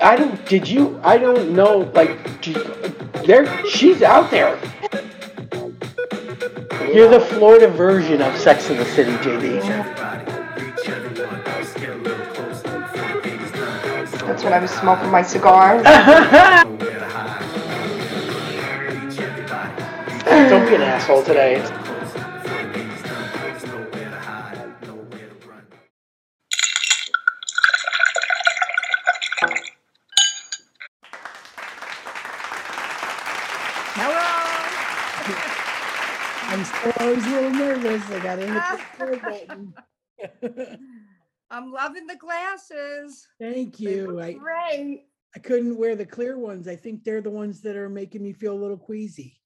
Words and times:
I 0.00 0.16
don't. 0.16 0.46
Did 0.46 0.68
you? 0.68 1.00
I 1.02 1.18
don't 1.18 1.52
know. 1.54 1.90
Like, 1.94 2.40
do- 2.40 2.52
there. 3.24 3.66
She's 3.66 4.02
out 4.02 4.30
there. 4.30 4.58
You're 6.92 7.08
the 7.10 7.20
Florida 7.20 7.68
version 7.68 8.22
of 8.22 8.36
Sex 8.36 8.70
in 8.70 8.76
the 8.76 8.84
City, 8.84 9.12
JD. 9.12 9.60
That's 14.26 14.44
when 14.44 14.52
I 14.52 14.58
was 14.58 14.70
smoking 14.70 15.10
my 15.10 15.22
cigar. 15.22 15.82
Don't 20.26 20.68
be 20.68 20.74
an 20.74 20.82
asshole 20.82 21.22
today. 21.22 21.62
Nervous. 37.66 38.10
I 38.10 38.22
got 38.22 38.36
to 38.36 38.46
hit 38.46 38.54
the 38.54 38.60
ah. 38.62 38.86
play 38.96 39.18
button. 39.18 39.74
I'm 41.50 41.72
loving 41.72 42.06
the 42.06 42.16
glasses. 42.16 43.26
Thank 43.40 43.76
They 43.78 43.96
you. 43.96 44.12
look 44.12 44.24
I, 44.24 44.32
Great. 44.32 45.06
I 45.34 45.38
couldn't 45.38 45.76
wear 45.76 45.94
the 45.96 46.06
clear 46.06 46.38
ones. 46.38 46.66
I 46.66 46.76
think 46.76 47.04
they're 47.04 47.20
the 47.20 47.30
ones 47.30 47.60
that 47.62 47.76
are 47.76 47.88
making 47.88 48.22
me 48.22 48.32
feel 48.32 48.54
a 48.54 48.58
little 48.58 48.78
queasy. 48.78 49.40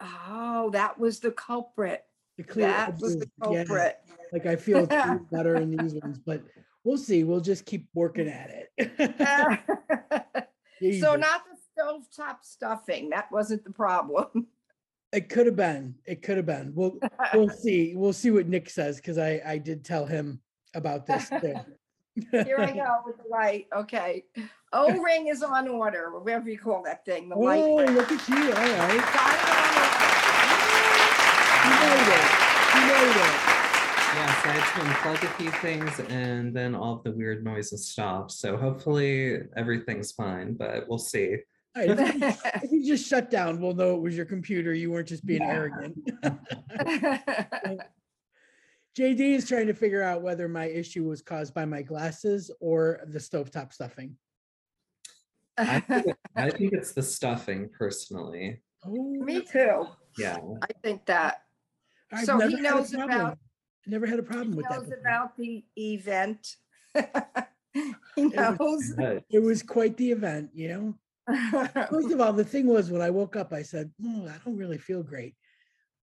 Oh, 0.00 0.70
that 0.70 0.98
was 0.98 1.20
the 1.20 1.32
culprit. 1.32 2.04
The 2.36 2.44
clear, 2.44 2.68
That 2.68 3.00
was 3.00 3.18
the 3.18 3.28
yeah, 3.50 3.64
culprit. 3.64 3.98
like 4.32 4.46
I 4.46 4.54
feel 4.54 4.86
better 5.32 5.56
in 5.56 5.76
these 5.76 5.94
ones, 5.94 6.18
but 6.24 6.42
we'll 6.84 6.96
see. 6.98 7.24
We'll 7.24 7.40
just 7.40 7.66
keep 7.66 7.88
working 7.94 8.28
at 8.28 8.68
it. 8.78 10.44
So 10.80 10.86
Jesus. 10.86 11.18
not 11.18 11.42
the 11.50 11.82
stovetop 11.82 12.36
stuffing. 12.42 13.10
That 13.10 13.32
wasn't 13.32 13.64
the 13.64 13.72
problem. 13.72 14.46
It 15.12 15.28
could 15.28 15.46
have 15.46 15.56
been. 15.56 15.94
It 16.04 16.22
could 16.22 16.36
have 16.36 16.46
been. 16.46 16.72
We'll 16.74 16.98
we'll 17.32 17.48
see. 17.64 17.94
We'll 17.96 18.12
see 18.12 18.30
what 18.30 18.46
Nick 18.46 18.68
says 18.70 18.96
because 18.96 19.18
I 19.18 19.40
I 19.44 19.58
did 19.58 19.84
tell 19.84 20.06
him 20.06 20.40
about 20.74 21.06
this 21.06 21.28
too. 21.28 21.54
Here 22.32 22.56
I 22.58 22.72
go 22.74 22.96
with 23.06 23.16
the 23.16 23.28
light. 23.30 23.66
Okay. 23.74 24.24
O 24.72 25.00
ring 25.00 25.28
is 25.28 25.42
on 25.42 25.66
order, 25.68 26.18
whatever 26.18 26.50
you 26.50 26.58
call 26.58 26.82
that 26.84 27.04
thing. 27.04 27.28
The 27.28 27.36
light. 27.36 27.62
Oh, 27.62 27.76
look 27.76 28.12
at 28.12 28.28
you! 28.28 28.36
All 28.36 28.50
right, 28.50 29.00
Got 29.14 29.34
it 29.34 29.58
you 31.64 31.74
made 31.74 32.08
it. 32.16 32.48
You 32.74 32.82
made 32.86 33.16
it. 33.16 33.58
Yes, 34.14 34.36
I 34.44 34.52
had 34.52 34.64
to 34.72 34.80
unplug 34.88 35.22
a 35.22 35.32
few 35.34 35.50
things 35.60 36.00
and 36.10 36.54
then 36.54 36.74
all 36.74 36.96
of 36.96 37.04
the 37.04 37.12
weird 37.12 37.44
noises 37.44 37.86
stopped. 37.86 38.32
So 38.32 38.56
hopefully 38.56 39.40
everything's 39.56 40.12
fine, 40.12 40.54
but 40.54 40.88
we'll 40.88 40.98
see. 40.98 41.36
All 41.76 41.86
right, 41.86 41.98
if, 41.98 42.14
you, 42.14 42.28
if 42.62 42.72
you 42.72 42.86
just 42.86 43.08
shut 43.08 43.30
down, 43.30 43.60
we'll 43.60 43.74
know 43.74 43.94
it 43.94 44.00
was 44.00 44.16
your 44.16 44.26
computer. 44.26 44.72
You 44.74 44.90
weren't 44.90 45.08
just 45.08 45.24
being 45.26 45.42
arrogant. 45.42 45.96
JD 48.98 49.20
is 49.20 49.46
trying 49.48 49.68
to 49.68 49.74
figure 49.74 50.02
out 50.02 50.22
whether 50.22 50.48
my 50.48 50.64
issue 50.66 51.04
was 51.04 51.22
caused 51.22 51.54
by 51.54 51.64
my 51.64 51.82
glasses 51.82 52.50
or 52.60 53.00
the 53.06 53.18
stovetop 53.18 53.72
stuffing. 53.72 54.16
I 55.56 55.80
think, 55.80 56.06
it- 56.06 56.16
I 56.36 56.50
think 56.56 56.72
it's 56.72 56.92
the 56.92 57.02
stuffing 57.02 57.68
personally. 57.76 58.62
Oh, 58.84 58.90
Me 58.94 59.40
too. 59.42 59.86
Yeah. 60.16 60.38
I 60.62 60.68
think 60.82 61.06
that. 61.06 61.42
I've 62.12 62.24
So 62.24 62.38
he 62.40 62.54
never 62.54 62.56
had 62.56 62.60
a 62.60 62.62
knows 62.62 62.94
about- 62.94 63.38
Never 63.86 64.06
had 64.06 64.18
a 64.18 64.22
problem 64.22 64.50
He 64.52 64.56
with 64.56 64.66
that. 64.68 64.80
knows 64.80 64.84
before. 64.90 64.98
about 65.00 65.36
the 65.38 65.64
event. 65.76 66.56
He 68.14 68.24
knows. 68.26 68.92
But 68.96 69.24
It 69.30 69.38
was 69.42 69.62
quite 69.62 69.96
the 69.96 70.10
event, 70.12 70.50
you 70.52 70.68
know. 70.68 70.94
First 71.90 72.10
of 72.10 72.20
all, 72.20 72.32
the 72.32 72.44
thing 72.44 72.66
was 72.66 72.90
when 72.90 73.02
I 73.02 73.10
woke 73.10 73.36
up, 73.36 73.52
I 73.52 73.62
said, 73.62 73.92
"Oh, 74.04 74.26
I 74.28 74.38
don't 74.44 74.56
really 74.56 74.78
feel 74.78 75.02
great," 75.02 75.36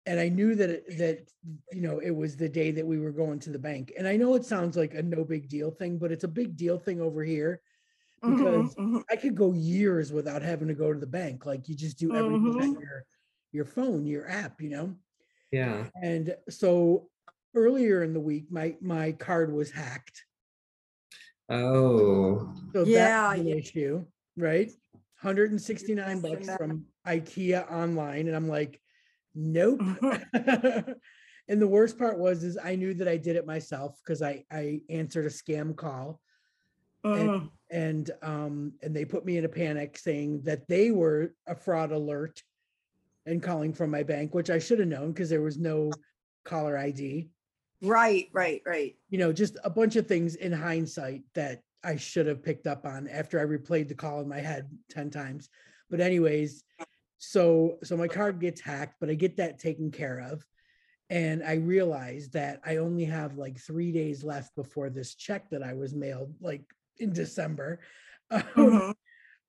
and 0.07 0.21
I 0.21 0.29
knew 0.29 0.55
that 0.57 0.71
it, 0.71 0.99
that 0.99 1.33
you 1.73 1.83
know 1.83 2.01
it 2.01 2.11
was 2.13 2.37
the 2.37 2.49
day 2.49 2.71
that 2.73 2.87
we 2.87 2.99
were 3.01 3.13
going 3.13 3.39
to 3.41 3.51
the 3.51 3.59
bank. 3.59 3.93
And 3.99 4.09
I 4.09 4.17
know 4.17 4.35
it 4.37 4.45
sounds 4.47 4.77
like 4.77 4.95
a 4.95 5.03
no 5.03 5.25
big 5.25 5.49
deal 5.49 5.71
thing, 5.73 5.99
but 5.99 6.13
it's 6.13 6.25
a 6.25 6.29
big 6.29 6.57
deal 6.57 6.79
thing 6.79 7.01
over 7.01 7.25
here 7.25 7.63
because 8.27 8.77
Mhm, 8.77 8.77
mhm. 8.77 9.05
I 9.11 9.17
could 9.17 9.37
go 9.37 9.53
years 9.55 10.13
without 10.13 10.43
having 10.43 10.69
to 10.69 10.75
go 10.75 10.93
to 10.93 11.01
the 11.01 11.07
bank. 11.07 11.47
Like 11.47 11.69
you 11.69 11.77
just 11.77 11.99
do 11.99 12.15
everything 12.15 12.55
on 12.61 12.73
your 12.81 13.05
your 13.53 13.67
phone, 13.67 14.07
your 14.07 14.29
app, 14.29 14.61
you 14.63 14.71
know. 14.71 14.97
yeah. 15.51 15.89
And 16.03 16.37
so 16.49 17.11
earlier 17.55 18.03
in 18.03 18.13
the 18.13 18.21
week, 18.21 18.51
my 18.51 18.77
my 18.81 19.13
card 19.13 19.53
was 19.53 19.71
hacked. 19.71 20.25
Oh. 21.49 22.53
So 22.75 22.85
Yeah, 22.85 22.93
that's 22.93 23.17
an 23.33 23.47
yeah. 23.47 23.55
issue, 23.55 24.07
right? 24.37 24.71
169 25.25 26.21
bucks 26.21 26.49
from 26.57 26.85
IKEA 27.07 27.71
online. 27.73 28.27
And 28.29 28.37
I'm 28.37 28.49
like, 28.49 28.81
nope. 29.35 29.81
And 31.47 31.61
the 31.61 31.69
worst 31.69 31.99
part 31.99 32.19
was 32.19 32.43
is 32.43 32.57
I 32.63 32.75
knew 32.75 32.95
that 32.95 33.09
I 33.09 33.19
did 33.19 33.37
it 33.37 33.47
myself 33.47 34.01
because 34.03 34.23
I 34.23 34.45
I 34.51 34.81
answered 34.89 35.27
a 35.27 35.29
scam 35.29 35.77
call 35.77 36.21
Mhm. 37.05 37.51
and 37.71 38.11
um 38.23 38.73
and 38.83 38.97
they 38.97 39.05
put 39.05 39.27
me 39.27 39.37
in 39.37 39.45
a 39.45 39.49
panic 39.49 39.99
saying 39.99 40.41
that 40.45 40.67
they 40.69 40.91
were 40.91 41.35
a 41.47 41.55
fraud 41.55 41.93
alert 41.93 42.43
and 43.27 43.43
calling 43.43 43.75
from 43.75 43.91
my 43.91 44.03
bank, 44.03 44.35
which 44.35 44.49
I 44.49 44.59
should 44.59 44.79
have 44.79 44.89
known 44.89 45.13
because 45.13 45.29
there 45.29 45.43
was 45.43 45.59
no 45.59 45.91
caller 46.45 46.79
ID. 46.79 47.29
Right, 47.83 48.29
right, 48.33 48.63
right. 48.65 48.97
you 49.11 49.19
know, 49.19 49.33
just 49.33 49.59
a 49.65 49.71
bunch 49.71 49.97
of 49.97 50.07
things 50.07 50.37
in 50.37 50.51
hindsight 50.53 51.25
that 51.35 51.61
I 51.85 51.97
should 51.97 52.27
have 52.27 52.43
picked 52.43 52.67
up 52.67 52.87
on 52.87 53.09
after 53.09 53.39
I 53.41 53.45
replayed 53.45 53.89
the 53.89 53.95
call 53.95 54.21
in 54.21 54.29
my 54.29 54.41
head 54.41 54.71
10 54.91 55.11
times. 55.11 55.49
But 55.91 56.01
anyways, 56.01 56.65
so 57.19 57.79
so 57.83 57.97
my 57.97 58.09
card 58.09 58.41
gets 58.41 58.61
hacked, 58.61 58.97
but 59.01 59.11
I 59.11 59.15
get 59.15 59.37
that 59.37 59.59
taken 59.59 59.91
care 59.91 60.21
of. 60.21 60.45
And 61.11 61.45
I 61.45 61.55
realized 61.55 62.33
that 62.33 62.61
I 62.65 62.79
only 62.79 63.05
have 63.05 63.37
like 63.37 63.59
three 63.59 63.93
days 63.93 64.25
left 64.25 64.55
before 64.57 64.91
this 64.91 65.15
check 65.15 65.51
that 65.51 65.63
I 65.63 65.75
was 65.75 65.95
mailed 65.95 66.35
like 66.41 66.65
in 66.99 67.13
December. 67.13 67.81
Um, 68.31 68.43
Mhm. 68.57 68.95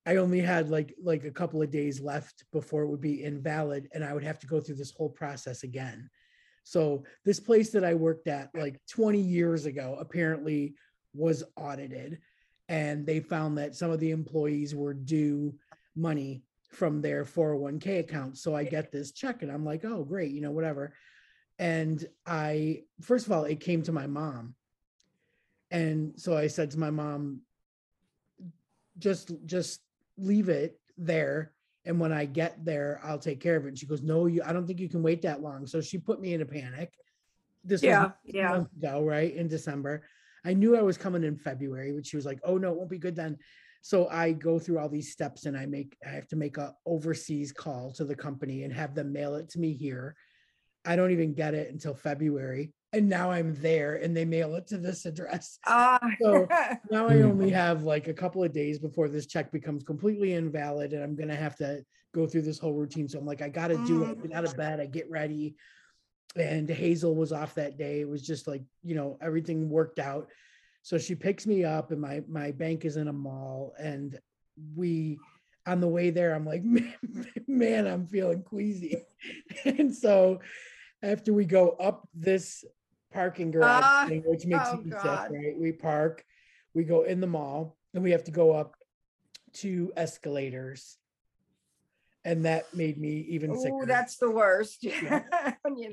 I 0.05 0.17
only 0.17 0.41
had 0.41 0.69
like 0.69 0.93
like 1.01 1.23
a 1.23 1.31
couple 1.31 1.61
of 1.61 1.71
days 1.71 1.99
left 1.99 2.43
before 2.51 2.83
it 2.83 2.89
would 2.89 3.01
be 3.01 3.23
invalid 3.23 3.87
and 3.93 4.03
I 4.03 4.13
would 4.13 4.23
have 4.23 4.37
to 4.39 4.47
go 4.47 4.59
through 4.59 4.75
this 4.75 4.91
whole 4.91 5.09
process 5.09 5.63
again. 5.63 6.09
So 6.63 7.05
this 7.23 7.39
place 7.39 7.71
that 7.71 7.83
I 7.83 7.93
worked 7.93 8.27
at 8.27 8.49
like 8.53 8.79
20 8.89 9.19
years 9.19 9.65
ago 9.65 9.97
apparently 9.99 10.75
was 11.15 11.43
audited 11.55 12.19
and 12.67 13.05
they 13.05 13.19
found 13.19 13.57
that 13.57 13.75
some 13.75 13.91
of 13.91 13.99
the 13.99 14.11
employees 14.11 14.73
were 14.75 14.93
due 14.93 15.55
money 15.95 16.43
from 16.69 17.01
their 17.01 17.23
401k 17.23 17.99
account. 17.99 18.37
So 18.37 18.55
I 18.55 18.63
get 18.63 18.91
this 18.91 19.11
check 19.11 19.43
and 19.43 19.51
I'm 19.51 19.63
like, 19.63 19.85
"Oh, 19.85 20.03
great, 20.03 20.31
you 20.31 20.41
know, 20.41 20.51
whatever." 20.51 20.93
And 21.59 22.03
I 22.25 22.83
first 23.01 23.27
of 23.27 23.31
all, 23.31 23.45
it 23.45 23.59
came 23.59 23.81
to 23.83 23.91
my 23.91 24.07
mom. 24.07 24.55
And 25.71 26.19
so 26.19 26.35
I 26.35 26.47
said 26.47 26.71
to 26.71 26.79
my 26.79 26.89
mom, 26.89 27.41
just 28.97 29.31
just 29.45 29.81
leave 30.17 30.49
it 30.49 30.79
there 30.97 31.51
and 31.85 31.99
when 31.99 32.13
i 32.13 32.23
get 32.25 32.63
there 32.63 33.01
i'll 33.03 33.19
take 33.19 33.41
care 33.41 33.57
of 33.57 33.65
it 33.65 33.69
and 33.69 33.77
she 33.77 33.85
goes 33.85 34.01
no 34.01 34.25
you 34.27 34.41
i 34.45 34.53
don't 34.53 34.65
think 34.65 34.79
you 34.79 34.87
can 34.87 35.03
wait 35.03 35.21
that 35.21 35.41
long 35.41 35.67
so 35.67 35.81
she 35.81 35.97
put 35.97 36.21
me 36.21 36.33
in 36.33 36.41
a 36.41 36.45
panic 36.45 36.93
this 37.63 37.83
Yeah, 37.83 38.05
was 38.05 38.11
yeah. 38.23 38.49
month 38.49 38.71
ago 38.77 39.03
right 39.03 39.35
in 39.35 39.47
december 39.47 40.03
i 40.45 40.53
knew 40.53 40.77
i 40.77 40.81
was 40.81 40.97
coming 40.97 41.23
in 41.23 41.35
february 41.35 41.91
but 41.91 42.05
she 42.05 42.15
was 42.15 42.25
like 42.25 42.39
oh 42.43 42.57
no 42.57 42.71
it 42.71 42.77
won't 42.77 42.89
be 42.89 42.97
good 42.97 43.15
then 43.15 43.37
so 43.81 44.07
i 44.09 44.31
go 44.31 44.57
through 44.59 44.79
all 44.79 44.89
these 44.89 45.11
steps 45.11 45.45
and 45.45 45.57
i 45.57 45.65
make 45.65 45.97
i 46.05 46.09
have 46.09 46.27
to 46.27 46.35
make 46.35 46.57
a 46.57 46.73
overseas 46.85 47.51
call 47.51 47.91
to 47.91 48.05
the 48.05 48.15
company 48.15 48.63
and 48.63 48.73
have 48.73 48.95
them 48.95 49.11
mail 49.11 49.35
it 49.35 49.49
to 49.49 49.59
me 49.59 49.73
here 49.73 50.15
i 50.85 50.95
don't 50.95 51.11
even 51.11 51.33
get 51.33 51.53
it 51.53 51.71
until 51.71 51.93
february 51.93 52.71
and 52.93 53.09
now 53.09 53.31
i'm 53.31 53.53
there 53.61 53.95
and 53.95 54.15
they 54.15 54.25
mail 54.25 54.55
it 54.55 54.67
to 54.67 54.77
this 54.77 55.05
address 55.05 55.59
Ah. 55.67 55.99
So, 56.21 56.47
now 56.91 57.07
I 57.07 57.15
Mm. 57.15 57.25
only 57.31 57.49
have 57.49 57.83
like 57.83 58.07
a 58.07 58.13
couple 58.13 58.43
of 58.43 58.53
days 58.53 58.79
before 58.79 59.09
this 59.09 59.25
check 59.25 59.51
becomes 59.51 59.83
completely 59.83 60.33
invalid 60.33 60.93
and 60.93 61.03
I'm 61.03 61.15
gonna 61.15 61.35
have 61.35 61.55
to 61.57 61.83
go 62.13 62.25
through 62.27 62.43
this 62.43 62.59
whole 62.59 62.73
routine. 62.73 63.07
So 63.09 63.19
I'm 63.19 63.25
like, 63.25 63.41
I 63.41 63.49
gotta 63.49 63.77
do 63.85 64.03
it. 64.03 64.21
Get 64.21 64.31
out 64.31 64.45
of 64.45 64.55
bed, 64.55 64.79
I 64.79 64.85
get 64.85 65.09
ready. 65.09 65.55
And 66.35 66.69
Hazel 66.69 67.15
was 67.15 67.31
off 67.31 67.55
that 67.55 67.77
day. 67.77 68.01
It 68.01 68.09
was 68.09 68.21
just 68.21 68.47
like, 68.47 68.63
you 68.83 68.95
know, 68.95 69.17
everything 69.21 69.69
worked 69.69 69.99
out. 69.99 70.29
So 70.81 70.97
she 70.97 71.15
picks 71.15 71.47
me 71.47 71.63
up 71.63 71.91
and 71.91 71.99
my 71.99 72.21
my 72.27 72.51
bank 72.51 72.85
is 72.85 72.97
in 72.97 73.07
a 73.07 73.13
mall 73.13 73.73
and 73.79 74.19
we 74.75 75.17
on 75.67 75.79
the 75.79 75.87
way 75.87 76.09
there, 76.11 76.33
I'm 76.35 76.45
like, 76.45 76.63
man, 76.63 76.93
man 77.47 77.87
I'm 77.87 78.05
feeling 78.07 78.43
queasy. 78.43 79.03
and 79.65 79.93
so 79.93 80.39
after 81.01 81.33
we 81.33 81.45
go 81.45 81.69
up 81.71 82.07
this 82.13 82.63
parking 83.11 83.51
garage 83.51 83.83
Ah, 83.83 84.05
thing, 84.07 84.23
which 84.25 84.45
makes 84.45 84.69
oh 84.71 84.77
me 84.77 84.91
sick, 84.91 85.01
right? 85.03 85.57
We 85.57 85.71
park, 85.71 86.23
we 86.73 86.83
go 86.83 87.03
in 87.03 87.21
the 87.21 87.27
mall, 87.27 87.77
and 87.93 88.03
we 88.03 88.11
have 88.11 88.25
to 88.25 88.31
go 88.31 88.51
up 88.51 88.75
two 89.53 89.91
escalators 89.95 90.97
and 92.25 92.43
that 92.43 92.73
made 92.73 92.97
me 92.97 93.25
even 93.29 93.57
sicker. 93.57 93.85
That's 93.85 94.17
the 94.17 94.31
worst. 94.31 94.85
Yeah. 95.05 95.21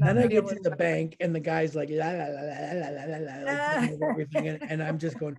then 0.01 0.19
I 0.19 0.27
get 0.27 0.47
to 0.49 0.59
the 0.63 0.77
bank, 0.77 1.17
and 1.21 1.35
the 1.35 1.41
guy's 1.41 1.75
like, 1.75 1.89
la, 1.91 2.07
la, 2.07 2.29
la, 2.29 3.89
like 3.89 4.01
everything, 4.03 4.49
and, 4.49 4.63
and, 4.71 4.83
I'm 4.83 4.99
just 4.99 5.19
going, 5.19 5.37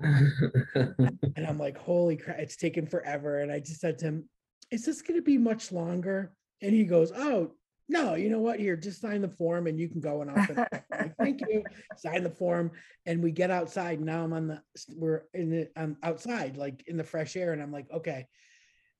and 0.00 1.46
I'm 1.46 1.58
like, 1.58 1.76
holy 1.76 2.16
crap, 2.16 2.38
it's 2.38 2.56
taken 2.56 2.86
forever. 2.86 3.40
And 3.40 3.50
I 3.50 3.58
just 3.58 3.80
said 3.80 3.98
to 3.98 4.06
him, 4.06 4.28
is 4.70 4.84
this 4.84 5.02
going 5.02 5.18
to 5.18 5.24
be 5.24 5.38
much 5.38 5.72
longer? 5.72 6.32
And 6.62 6.72
he 6.72 6.84
goes, 6.84 7.12
oh. 7.14 7.52
No, 7.88 8.14
you 8.14 8.30
know 8.30 8.38
what? 8.38 8.60
Here, 8.60 8.76
just 8.76 9.00
sign 9.00 9.20
the 9.20 9.28
form 9.28 9.66
and 9.66 9.76
you 9.76 9.88
can 9.88 10.00
go 10.00 10.22
and 10.22 10.30
off. 10.30 10.48
Like, 10.48 11.16
Thank 11.18 11.40
you. 11.40 11.64
Sign 11.96 12.22
the 12.22 12.30
form, 12.30 12.70
and 13.04 13.20
we 13.20 13.32
get 13.32 13.50
outside. 13.50 14.00
Now 14.00 14.22
I'm 14.22 14.32
on 14.32 14.46
the 14.46 14.62
we're 14.94 15.22
in 15.34 15.50
the 15.50 15.68
I'm 15.74 15.96
outside, 16.04 16.56
like 16.56 16.84
in 16.86 16.96
the 16.96 17.02
fresh 17.02 17.34
air, 17.34 17.52
and 17.52 17.60
I'm 17.60 17.72
like, 17.72 17.90
okay, 17.92 18.28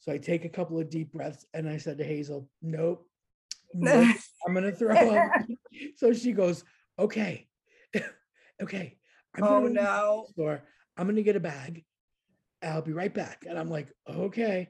so 0.01 0.13
I 0.13 0.19
take 0.19 0.45
a 0.45 0.49
couple 0.49 0.79
of 0.79 0.91
deep 0.91 1.13
breaths 1.13 1.47
and 1.55 1.69
I 1.69 1.77
said 1.77 1.99
to 1.99 2.05
Hazel, 2.05 2.49
nope, 2.63 3.07
nope, 3.75 4.17
I'm 4.47 4.55
going 4.55 4.65
to 4.65 4.73
throw 4.73 4.95
up. 4.97 5.31
So 5.97 6.13
she 6.13 6.33
goes, 6.33 6.65
okay, 6.99 7.47
okay. 8.63 8.97
I'm 9.37 9.45
Oh, 9.45 9.47
gonna 9.47 9.61
go 9.61 9.69
to 9.69 9.75
no. 9.75 10.27
Store. 10.31 10.63
I'm 10.97 11.07
going 11.07 11.17
to 11.17 11.23
get 11.23 11.37
a 11.37 11.41
bag. 11.41 11.85
I'll 12.63 12.83
be 12.83 12.93
right 12.93 13.15
back. 13.15 13.45
And 13.49 13.57
I'm 13.59 13.71
like, 13.71 13.89
okay, 14.09 14.69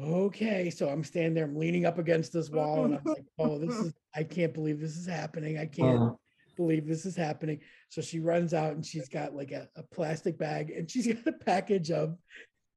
okay. 0.00 0.70
So 0.70 0.88
I'm 0.88 1.02
standing 1.02 1.34
there, 1.34 1.44
I'm 1.44 1.56
leaning 1.56 1.86
up 1.86 1.98
against 1.98 2.32
this 2.32 2.50
wall 2.50 2.84
and 2.84 2.94
I'm 2.94 3.04
like, 3.04 3.24
oh, 3.38 3.58
this 3.58 3.74
is, 3.74 3.92
I 4.14 4.22
can't 4.22 4.54
believe 4.54 4.80
this 4.80 4.96
is 4.96 5.06
happening. 5.06 5.58
I 5.58 5.66
can't 5.66 5.98
Oh, 6.00 6.20
believe 6.56 6.86
this 6.86 7.04
is 7.04 7.16
happening. 7.16 7.60
So 7.88 8.00
she 8.00 8.20
runs 8.20 8.54
out 8.54 8.74
and 8.74 8.86
she's 8.86 9.08
got 9.08 9.34
like 9.34 9.50
a, 9.50 9.68
a 9.76 9.82
plastic 9.82 10.38
bag 10.38 10.70
and 10.70 10.88
she's 10.88 11.06
got 11.08 11.26
a 11.26 11.32
package 11.32 11.90
of, 11.90 12.16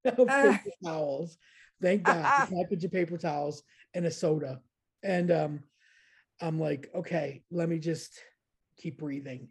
of 0.03 0.27
ah. 0.29 0.59
paper 0.63 0.75
towels. 0.83 1.38
Thank 1.81 2.04
God, 2.04 2.18
a 2.18 2.48
package 2.56 2.83
of 2.83 2.92
paper 2.92 3.18
towels 3.18 3.63
and 3.94 4.06
a 4.06 4.12
soda. 4.12 4.62
And 5.04 5.31
um, 5.31 5.60
I'm 6.39 6.60
like, 6.60 6.89
okay, 6.95 7.44
let 7.51 7.69
me 7.69 7.80
just 7.80 8.19
keep 8.78 9.00
breathing. 9.00 9.48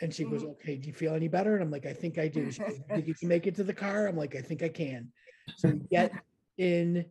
And 0.00 0.12
she 0.12 0.24
goes, 0.24 0.42
Mhm. 0.42 0.50
okay, 0.52 0.76
do 0.76 0.88
you 0.88 0.94
feel 0.94 1.14
any 1.14 1.28
better? 1.28 1.54
And 1.54 1.62
I'm 1.62 1.70
like, 1.70 1.86
I 1.86 1.92
think 1.92 2.18
I 2.18 2.28
do. 2.28 2.50
She 2.50 2.60
goes, 2.60 2.80
think 2.92 3.06
you 3.06 3.28
make 3.28 3.46
it 3.46 3.54
to 3.56 3.64
the 3.64 3.74
car? 3.74 4.06
I'm 4.06 4.16
like, 4.16 4.34
I 4.34 4.40
think 4.40 4.62
I 4.62 4.68
can. 4.68 5.12
So 5.56 5.68
we 5.68 5.80
get 5.90 6.12
in 6.58 7.04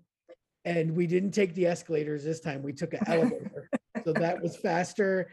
and 0.66 0.96
we 0.96 1.08
didn't 1.08 1.32
take 1.32 1.54
the 1.56 1.68
escalators 1.68 2.24
this 2.24 2.40
time. 2.40 2.62
We 2.62 2.74
took 2.74 2.94
an 2.94 3.02
elevator. 3.08 3.70
So 4.06 4.14
that 4.14 4.42
was 4.42 4.58
faster. 4.58 5.32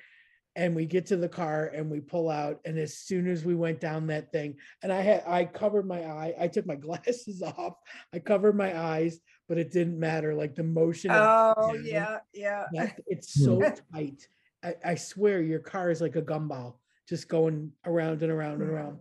And 0.58 0.74
we 0.74 0.86
get 0.86 1.06
to 1.06 1.16
the 1.16 1.28
car 1.28 1.70
and 1.72 1.88
we 1.88 2.00
pull 2.00 2.28
out. 2.28 2.60
And 2.64 2.78
as 2.78 2.98
soon 2.98 3.28
as 3.28 3.44
we 3.44 3.54
went 3.54 3.80
down 3.80 4.08
that 4.08 4.32
thing, 4.32 4.56
and 4.82 4.92
I 4.92 5.00
had 5.00 5.22
I 5.26 5.44
covered 5.44 5.86
my 5.86 6.04
eye, 6.04 6.34
I 6.38 6.48
took 6.48 6.66
my 6.66 6.74
glasses 6.86 7.42
off, 7.42 7.74
I 8.12 8.18
covered 8.18 8.56
my 8.56 8.76
eyes, 8.76 9.20
but 9.48 9.56
it 9.56 9.70
didn't 9.70 9.98
matter. 9.98 10.34
Like 10.34 10.54
the 10.54 10.64
motion 10.64 11.10
of 11.12 11.54
Oh, 11.56 11.72
down, 11.74 11.84
yeah, 11.86 12.18
yeah. 12.34 12.64
that 12.72 13.00
it's 13.06 13.32
so 13.32 13.56
hmm. 13.56 13.94
tight. 13.94 14.28
I, 14.64 14.74
I 14.84 14.94
swear 14.96 15.40
your 15.40 15.60
car 15.60 15.90
is 15.90 16.00
like 16.00 16.16
a 16.16 16.22
gumball, 16.22 16.74
just 17.08 17.28
going 17.28 17.72
around 17.86 18.22
and 18.22 18.32
around 18.32 18.60
and 18.60 18.70
around. 18.70 18.98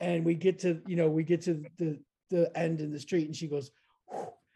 And 0.00 0.24
we 0.24 0.34
get 0.34 0.58
to, 0.60 0.82
you 0.88 0.96
know, 0.96 1.08
we 1.08 1.22
get 1.22 1.42
to 1.42 1.62
the 1.78 2.00
the 2.30 2.50
end 2.56 2.80
in 2.80 2.92
the 2.92 2.98
street, 2.98 3.26
and 3.26 3.36
she 3.36 3.46
goes, 3.46 3.70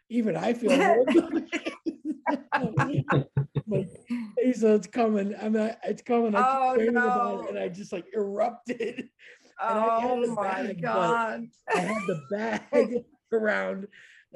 even 0.09 0.35
I 0.35 0.53
feel 0.53 0.71
like, 1.31 1.73
Hazel, 4.45 4.75
it's 4.75 4.87
coming. 4.87 5.33
I'm 5.41 5.53
not, 5.53 5.77
it's 5.83 6.01
coming. 6.01 6.35
I 6.35 6.39
keep 6.39 6.47
Oh, 6.49 6.73
praying 6.75 6.89
about 6.97 7.33
it, 7.39 7.41
no. 7.43 7.47
and 7.49 7.59
I 7.59 7.67
just 7.69 7.91
like 7.91 8.05
erupted. 8.13 9.09
And 9.57 9.79
I 9.79 10.01
had 10.01 10.11
Oh, 10.11 10.35
my 10.35 10.43
bag, 10.43 10.81
God. 10.81 11.47
I 11.73 11.79
had 11.79 12.01
the 12.07 12.21
bag 12.29 13.05
around 13.31 13.87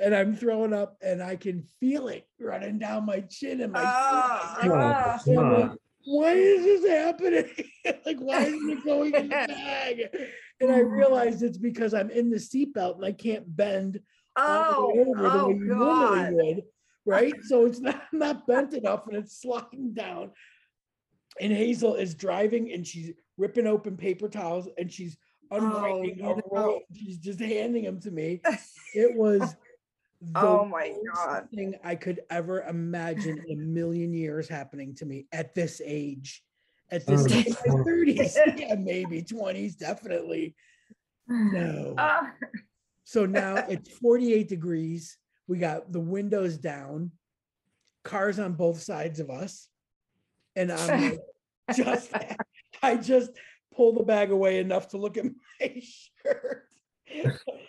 and 0.01 0.15
I'm 0.15 0.33
throwing 0.33 0.71
up 0.73 0.95
and 1.01 1.21
I 1.21 1.35
can 1.35 1.61
feel 1.81 2.07
it 2.07 2.25
running 2.39 2.79
down 2.79 3.05
my 3.05 3.19
chin 3.19 3.59
and 3.59 3.73
my 3.73 3.83
Ah, 3.83 4.57
chin. 4.61 4.71
ah. 4.71 5.19
And 5.27 5.51
like, 5.51 5.71
why 6.05 6.31
is 6.31 6.63
this 6.63 6.89
happening? 6.89 7.49
like, 8.05 8.19
why 8.19 8.43
isn't 8.43 8.69
it 8.69 8.85
going 8.85 9.13
in 9.13 9.27
the 9.27 9.35
bag? 9.35 10.03
And 10.61 10.71
I 10.71 10.79
realized 10.79 11.43
it's 11.43 11.57
because 11.57 11.93
I'm 11.93 12.09
in 12.11 12.29
the 12.29 12.37
seatbelt 12.37 12.95
and 12.95 13.05
I 13.05 13.11
can't 13.11 13.43
bend 13.57 13.99
Oh, 14.37 14.93
the 14.95 15.01
way 15.01 15.05
over 15.05 15.29
the 15.37 15.43
oh, 15.43 15.47
way 15.49 15.53
you 15.55 15.65
normally 15.65 16.53
God. 16.55 16.61
Would. 17.09 17.15
Right. 17.15 17.33
So 17.43 17.65
it's 17.65 17.79
not, 17.79 18.01
not 18.13 18.47
bent 18.47 18.73
enough 18.73 19.07
and 19.07 19.17
it's 19.17 19.41
sliding 19.41 19.93
down. 19.93 20.31
And 21.39 21.51
Hazel 21.51 21.95
is 21.95 22.15
driving 22.15 22.71
and 22.73 22.85
she's 22.85 23.11
ripping 23.37 23.67
open 23.67 23.95
paper 23.97 24.27
towels 24.27 24.67
and 24.77 24.91
she's 24.91 25.17
unwinding 25.51 26.19
a 26.19 26.23
no. 26.23 26.41
roll. 26.51 26.81
She's 26.93 27.17
just 27.17 27.39
handing 27.39 27.83
them 27.83 27.99
to 28.01 28.11
me. 28.11 28.41
It 28.95 29.15
was 29.15 29.55
the 30.19 30.39
Oh, 30.39 30.65
my 30.65 30.95
worst 31.01 31.25
God. 31.27 31.47
thing 31.53 31.75
I 31.83 31.93
could 31.95 32.21
ever 32.31 32.63
imagine 32.63 33.39
in 33.47 33.59
a 33.59 33.61
million 33.61 34.13
years 34.13 34.49
happening 34.49 34.95
to 34.95 35.05
me 35.05 35.27
at 35.31 35.53
this 35.53 35.79
age. 35.85 36.43
At 36.91 37.05
this 37.05 37.27
Oh, 37.31 37.35
age, 37.35 37.45
in 37.47 37.53
my 37.53 37.81
oh. 37.81 37.83
30s, 37.85 38.35
yeah, 38.57 38.75
maybe 38.75 39.21
20s, 39.21 39.77
definitely. 39.77 40.55
No. 41.27 41.93
Ah, 41.99 42.33
So 43.03 43.27
now 43.27 43.57
it's 43.69 43.89
48 43.99 44.47
degrees. 44.49 45.18
We 45.49 45.57
got 45.57 45.91
the 45.91 45.99
windows 45.99 46.57
down, 46.57 47.11
cars 48.03 48.37
on 48.37 48.53
both 48.53 48.79
sides 48.81 49.19
of 49.19 49.31
us. 49.31 49.67
And 50.55 50.71
I'm 50.71 51.01
like, 51.09 51.19
just, 51.75 52.13
I 52.83 52.95
just 52.97 53.31
pull 53.75 53.93
the 53.93 54.03
bag 54.03 54.29
away 54.29 54.59
enough 54.59 54.89
to 54.89 54.97
look 54.97 55.17
at 55.17 55.25
my 55.59 55.81
shirt. 56.23 56.65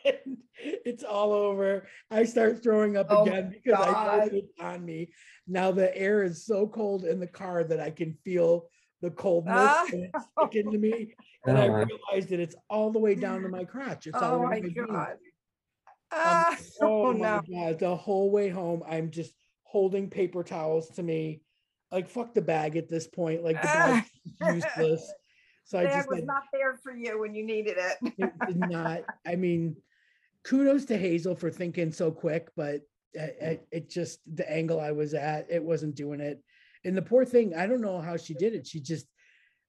And 0.05 0.37
it's 0.63 1.03
all 1.05 1.33
over. 1.33 1.87
I 2.11 2.25
start 2.25 2.63
throwing 2.63 2.99
up 2.99 3.07
Oh 3.09 3.23
again 3.23 3.51
because 3.51 3.81
I 3.81 3.87
know 3.87 3.93
God. 3.93 4.21
that 4.31 4.35
it's 4.35 4.53
on 4.61 4.85
me. 4.85 5.13
Now 5.49 5.71
the 5.73 5.97
air 5.97 6.23
is 6.23 6.45
so 6.45 6.67
cold 6.69 7.07
in 7.07 7.19
the 7.19 7.27
car 7.27 7.65
that 7.65 7.81
I 7.81 7.91
can 7.91 8.13
feel 8.27 8.69
the 9.01 9.11
coldness 9.11 9.57
Ah. 9.57 9.87
and 9.91 10.11
it's 10.15 10.25
sticking 10.39 10.71
to 10.71 10.79
me. 10.79 11.15
And 11.47 11.57
I 11.57 11.69
God. 11.69 11.89
realized 11.89 12.29
that 12.29 12.41
it's 12.41 12.55
all 12.69 12.91
the 12.93 12.99
way 12.99 13.15
down 13.15 13.41
to 13.41 13.49
my 13.49 13.65
crotch. 13.65 14.07
It's 14.07 14.15
all 14.19 14.35
Oh, 14.35 14.37
over 14.41 14.49
my 14.49 14.61
jeans. 14.61 14.77
Um, 16.13 16.19
Ah, 16.23 16.57
oh 16.83 17.07
Oh, 17.07 17.13
my 17.13 17.19
no. 17.19 17.43
god, 17.53 17.79
the 17.79 17.97
whole 17.97 18.31
way 18.31 18.49
home, 18.49 18.83
I'm 18.89 19.11
just 19.11 19.33
holding 19.65 20.11
paper 20.11 20.43
towels 20.43 20.89
to 20.91 21.03
me. 21.03 21.43
Like 21.93 22.09
fuck 22.09 22.35
the 22.35 22.43
bag 22.43 22.77
at 22.77 22.89
this 22.89 23.07
point. 23.07 23.43
Like 23.43 23.61
the 23.61 23.69
bag 23.69 24.05
is 24.25 24.65
useless. 24.77 25.13
So 25.65 25.79
I 25.79 25.85
just 25.85 26.09
was 26.09 26.19
had, 26.19 26.27
not 26.27 26.43
there 26.53 26.81
for 26.83 26.93
you 26.93 27.21
when 27.21 27.33
you 27.33 27.47
needed 27.47 27.77
it. 27.79 28.15
it 28.19 28.33
did 28.45 28.57
not. 28.71 29.03
I 29.25 29.37
mean, 29.37 29.77
kudos 30.43 30.87
to 30.87 30.99
Hazel 30.99 31.37
for 31.37 31.49
thinking 31.49 31.93
so 31.93 32.11
quick, 32.11 32.49
but 32.57 32.81
it, 33.15 33.69
it 33.71 33.89
just 33.89 34.19
the 34.35 34.51
angle 34.51 34.81
I 34.81 34.91
was 34.91 35.15
at, 35.15 35.47
it 35.49 35.63
wasn't 35.63 35.95
doing 35.95 36.19
it. 36.19 36.43
And 36.85 36.97
the 36.97 37.03
poor 37.03 37.25
thing, 37.25 37.55
I 37.55 37.67
don't 37.69 37.83
know 37.83 38.01
how 38.01 38.17
she 38.17 38.35
did 38.35 38.55
it. 38.55 38.67
She 38.67 38.81
just 38.81 39.07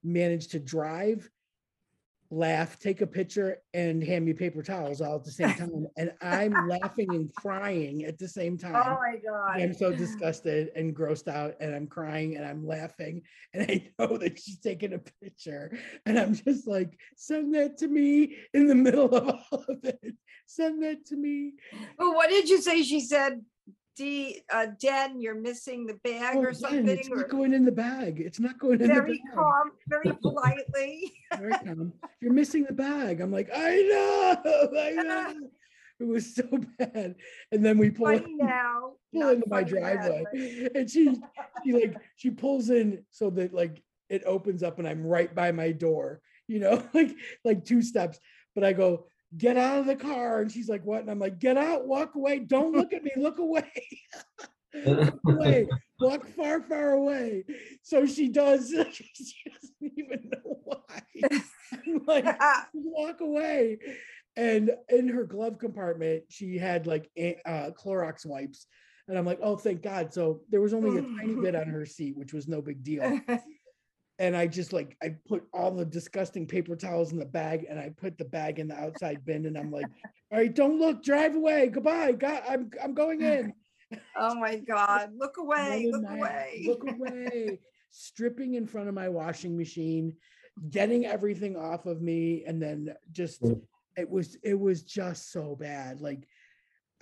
managed 0.03 0.51
to 0.51 0.59
drive, 0.59 1.29
laugh, 2.31 2.79
take 2.79 3.01
a 3.01 3.07
picture, 3.07 3.57
and 3.73 4.01
hand 4.01 4.25
me 4.25 4.33
paper 4.33 4.63
towels 4.63 5.01
all 5.01 5.17
at 5.17 5.25
the 5.25 5.31
same 5.31 5.53
time. 5.55 5.85
And 5.97 6.13
I'm 6.21 6.67
laughing 6.67 7.13
and 7.13 7.31
crying 7.35 8.05
at 8.05 8.17
the 8.17 8.27
same 8.27 8.57
time. 8.57 8.75
Oh, 8.75 8.95
my 8.95 9.17
God. 9.23 9.61
I'm 9.61 9.73
so 9.73 9.91
disgusted 9.95 10.69
and 10.75 10.95
grossed 10.95 11.27
out, 11.27 11.55
and 11.59 11.75
I'm 11.75 11.87
crying 11.87 12.37
and 12.37 12.45
I'm 12.45 12.65
laughing, 12.65 13.21
and 13.53 13.69
I 13.69 13.89
know 13.99 14.17
that 14.17 14.39
she's 14.39 14.59
taking 14.59 14.93
a 14.93 14.99
picture, 15.21 15.77
and 16.05 16.17
I'm 16.17 16.33
just 16.33 16.67
like, 16.67 16.97
send 17.17 17.53
that 17.55 17.77
to 17.79 17.87
me 17.87 18.37
in 18.53 18.67
the 18.67 18.75
middle 18.75 19.13
of 19.13 19.35
all 19.51 19.65
of 19.67 19.83
it. 19.83 20.15
Send 20.45 20.81
that 20.83 21.05
to 21.07 21.15
me. 21.15 21.53
Well, 21.97 22.15
what 22.15 22.29
did 22.29 22.49
you 22.49 22.61
say? 22.61 22.83
She 22.83 23.01
said, 23.01 23.41
D, 23.95 24.41
uh, 24.51 24.67
Den, 24.79 25.19
you're 25.19 25.35
missing 25.35 25.85
the 25.85 25.95
bag 26.03 26.37
Oh, 26.37 26.43
or 26.43 26.53
something? 26.53 26.87
it's 26.87 27.09
or 27.09 27.17
not 27.17 27.29
going 27.29 27.53
in 27.53 27.65
the 27.65 27.71
bag. 27.71 28.19
It's 28.19 28.39
not 28.39 28.57
going 28.57 28.81
in 28.81 28.87
Very 28.87 28.95
the 28.95 29.01
bag. 29.01 29.07
Very 29.07 29.35
calm, 29.35 29.71
very 29.87 30.17
politely. 30.21 31.13
Very 31.37 31.51
calm. 31.65 31.93
You're 32.21 32.33
missing 32.33 32.63
the 32.63 32.73
bag. 32.73 33.19
I'm 33.21 33.31
like, 33.31 33.49
I 33.53 33.75
know, 33.81 34.71
I 34.79 34.91
know. 34.91 35.49
It 35.99 36.07
was 36.07 36.33
so 36.33 36.43
bad. 36.79 37.15
And 37.51 37.63
then 37.65 37.77
we 37.77 37.91
pull 37.91 38.07
in, 38.07 38.37
now. 38.37 38.93
pull 39.13 39.29
into 39.29 39.47
my 39.47 39.63
driveway, 39.63 40.23
and 40.73 40.89
she, 40.89 41.15
she 41.63 41.73
like, 41.73 41.95
she 42.15 42.31
pulls 42.31 42.69
in 42.71 43.05
so 43.11 43.29
that 43.31 43.53
like 43.53 43.83
it 44.09 44.23
opens 44.25 44.63
up, 44.63 44.79
and 44.79 44.87
I'm 44.87 45.05
right 45.05 45.33
by 45.33 45.51
my 45.51 45.71
door. 45.71 46.21
You 46.47 46.59
know, 46.59 46.83
like 46.93 47.11
like 47.45 47.65
two 47.65 47.81
steps. 47.83 48.19
But 48.55 48.63
I 48.63 48.73
go, 48.73 49.05
get 49.37 49.57
out 49.57 49.79
of 49.79 49.85
the 49.85 49.95
car, 49.95 50.41
and 50.41 50.51
she's 50.51 50.69
like, 50.69 50.83
what? 50.85 51.01
And 51.01 51.09
I'm 51.09 51.19
like, 51.19 51.39
get 51.39 51.57
out, 51.57 51.87
walk 51.87 52.15
away, 52.15 52.39
don't 52.39 52.73
look 52.73 52.93
at 52.93 53.03
me, 53.03 53.11
look 53.17 53.39
away. 53.39 53.71
Look 54.73 55.19
away, 55.27 55.67
walk 55.99 56.25
far, 56.27 56.61
far 56.61 56.91
away. 56.91 57.43
So 57.81 58.05
she 58.05 58.29
does. 58.29 58.73
She 58.93 59.49
doesn't 59.49 59.93
even 59.97 60.31
know 60.31 60.59
why. 60.63 61.01
Like, 62.07 62.25
walk 62.73 63.19
away. 63.19 63.79
And 64.37 64.71
in 64.87 65.09
her 65.09 65.25
glove 65.25 65.57
compartment, 65.59 66.23
she 66.29 66.57
had 66.57 66.87
like 66.87 67.09
uh, 67.17 67.71
Clorox 67.71 68.25
wipes. 68.25 68.65
And 69.09 69.17
I'm 69.17 69.25
like, 69.25 69.39
oh, 69.41 69.57
thank 69.57 69.81
God. 69.81 70.13
So 70.13 70.41
there 70.49 70.61
was 70.61 70.73
only 70.73 70.97
a 70.97 71.01
tiny 71.01 71.35
bit 71.35 71.55
on 71.55 71.67
her 71.67 71.85
seat, 71.85 72.15
which 72.15 72.33
was 72.33 72.47
no 72.47 72.61
big 72.61 72.81
deal. 72.81 73.19
And 74.19 74.35
I 74.37 74.45
just 74.47 74.71
like, 74.71 74.95
I 75.01 75.15
put 75.27 75.43
all 75.53 75.71
the 75.71 75.85
disgusting 75.85 76.45
paper 76.45 76.75
towels 76.75 77.11
in 77.11 77.17
the 77.19 77.25
bag 77.25 77.65
and 77.69 77.79
I 77.79 77.89
put 77.89 78.17
the 78.17 78.25
bag 78.25 78.59
in 78.59 78.67
the 78.67 78.75
outside 78.75 79.25
bin. 79.25 79.45
And 79.47 79.57
I'm 79.57 79.71
like, 79.71 79.87
all 80.31 80.37
right, 80.37 80.53
don't 80.53 80.79
look, 80.79 81.03
drive 81.03 81.35
away. 81.35 81.69
Goodbye. 81.69 82.11
God, 82.11 82.43
I'm, 82.47 82.69
I'm 82.83 82.93
going 82.93 83.21
in. 83.21 83.53
Oh, 84.17 84.35
my 84.35 84.57
God. 84.57 85.09
Look 85.17 85.37
away, 85.37 85.89
look 85.91 86.03
my- 86.03 86.17
away. 86.17 86.63
Look 86.67 86.83
away. 86.89 87.59
Stripping 87.91 88.53
in 88.53 88.67
front 88.67 88.87
of 88.87 88.93
my 88.95 89.09
washing 89.09 89.57
machine, 89.57 90.15
getting 90.69 91.05
everything 91.05 91.57
off 91.57 91.85
of 91.87 92.01
me, 92.01 92.43
and 92.47 92.61
then 92.61 92.93
just 93.11 93.41
Mm. 93.41 93.59
it 93.97 94.09
was 94.09 94.37
it 94.43 94.57
was 94.57 94.83
just 94.83 95.31
so 95.33 95.57
bad. 95.57 95.99
Like 95.99 96.25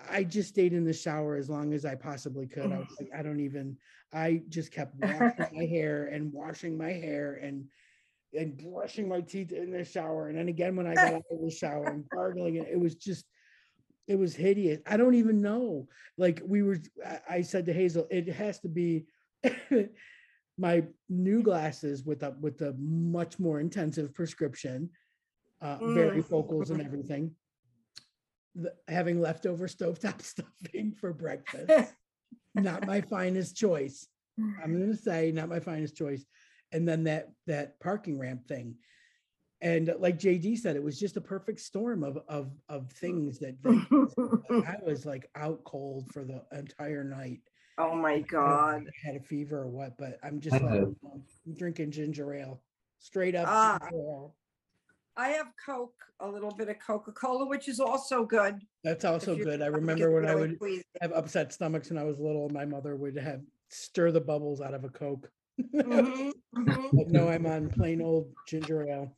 I 0.09 0.23
just 0.23 0.49
stayed 0.49 0.73
in 0.73 0.83
the 0.85 0.93
shower 0.93 1.35
as 1.35 1.49
long 1.49 1.73
as 1.73 1.85
I 1.85 1.95
possibly 1.95 2.47
could. 2.47 2.71
I 2.71 2.77
was 2.79 2.95
like, 2.99 3.09
I 3.17 3.21
don't 3.21 3.39
even. 3.39 3.77
I 4.13 4.41
just 4.49 4.71
kept 4.71 4.95
washing 4.99 5.45
my 5.53 5.65
hair 5.65 6.05
and 6.07 6.31
washing 6.33 6.77
my 6.77 6.91
hair 6.91 7.39
and 7.41 7.65
and 8.33 8.57
brushing 8.57 9.07
my 9.09 9.21
teeth 9.21 9.51
in 9.51 9.71
the 9.71 9.83
shower. 9.83 10.29
And 10.29 10.37
then 10.37 10.49
again 10.49 10.75
when 10.75 10.85
I 10.87 10.93
got 10.95 11.13
out 11.13 11.23
of 11.31 11.41
the 11.41 11.51
shower 11.51 11.85
and 11.91 12.07
gargling 12.09 12.55
it, 12.55 12.67
it 12.71 12.79
was 12.79 12.95
just 12.95 13.25
it 14.07 14.17
was 14.17 14.35
hideous. 14.35 14.79
I 14.87 14.97
don't 14.97 15.13
even 15.15 15.41
know. 15.41 15.87
Like 16.17 16.41
we 16.45 16.63
were, 16.63 16.77
I- 17.29 17.41
said 17.43 17.65
to 17.67 17.73
Hazel, 17.73 18.07
it 18.09 18.27
has 18.29 18.59
to 18.61 18.67
be 18.67 19.05
my 20.57 20.83
new 21.07 21.41
glasses 21.43 22.03
with 22.03 22.23
a 22.23 22.35
with 22.41 22.61
a 22.61 22.73
much 22.79 23.39
more 23.39 23.59
intensive 23.59 24.13
prescription, 24.13 24.89
uh, 25.61 25.77
Mm. 25.77 25.95
varifocals 25.95 26.69
and 26.71 26.81
everything. 26.81 27.35
The- 28.55 28.73
having 28.87 29.21
leftover 29.21 29.67
stovetop 29.67 30.21
stuffing 30.23 30.93
for 30.99 31.13
breakfast, 31.13 31.93
not 32.55 32.85
my 32.87 33.01
finest 33.01 33.55
choice. 33.55 34.07
I'm 34.63 34.79
gonna 34.79 34.95
say 34.95 35.31
not 35.31 35.49
my 35.49 35.59
finest 35.59 35.95
choice. 35.95 36.25
And 36.71 36.87
then 36.87 37.03
that 37.05 37.31
that 37.47 37.79
parking 37.79 38.17
ramp 38.17 38.47
thing. 38.47 38.75
And 39.61 39.93
like 39.99 40.17
JD 40.17 40.57
said, 40.57 40.77
it 40.77 40.83
was 40.83 40.97
just 40.97 41.17
a 41.17 41.21
perfect 41.21 41.59
storm 41.59 42.03
of 42.03 42.19
of 42.29 42.51
of 42.69 42.89
things 42.91 43.39
that, 43.39 43.61
that 43.63 44.43
I 44.67 44.75
was 44.85 45.05
like 45.05 45.29
out 45.35 45.63
cold 45.65 46.09
for 46.13 46.23
the 46.23 46.43
entire 46.57 47.03
night. 47.03 47.41
Oh 47.77 47.95
my 47.95 48.13
I 48.13 48.19
don't 48.19 48.21
know 48.21 48.27
God. 48.29 48.83
I 48.87 49.07
had 49.07 49.15
a 49.15 49.23
fever 49.23 49.59
or 49.63 49.67
what, 49.67 49.97
but 49.97 50.19
I'm 50.23 50.39
just 50.39 50.55
Uh-oh. 50.55 50.65
letting 50.65 50.79
you 50.81 50.95
know, 51.03 51.21
I'm 51.47 51.53
drinking 51.55 51.91
ginger 51.91 52.33
ale, 52.33 52.61
straight 52.99 53.35
up. 53.35 53.47
Ah. 53.49 53.79
Ginger 55.19 55.31
ale. 55.31 55.33
I 55.33 55.37
have 55.37 55.47
Coke, 55.65 55.93
a 56.19 56.27
little 56.27 56.51
bit 56.51 56.69
of 56.69 56.79
Coca-Cola, 56.79 57.47
which 57.47 57.67
is 57.67 57.79
also 57.79 58.25
good. 58.25 58.55
That's 58.83 59.03
if 59.03 59.11
also 59.11 59.35
you're 59.35 59.45
good. 59.45 59.61
I 59.61 59.67
remember 59.67 60.11
when 60.11 60.25
I 60.25 60.33
really 60.33 60.49
would 60.49 60.59
queasy. 60.59 60.83
have 61.01 61.11
upset 61.11 61.53
stomachs 61.53 61.89
when 61.89 61.97
I 61.97 62.03
was 62.03 62.19
little, 62.19 62.49
my 62.49 62.65
mother 62.65 62.95
would 62.95 63.17
have 63.17 63.41
stir 63.69 64.11
the 64.11 64.21
bubbles 64.21 64.61
out 64.61 64.73
of 64.73 64.83
a 64.83 64.89
Coke. 64.89 65.29
Mhm, 65.61 66.31
mhm. 66.55 66.89
But 66.93 67.09
no, 67.09 67.29
I'm 67.29 67.45
on 67.45 67.69
plain 67.69 68.01
old 68.01 68.31
ginger 68.47 68.87
ale. 68.89 69.15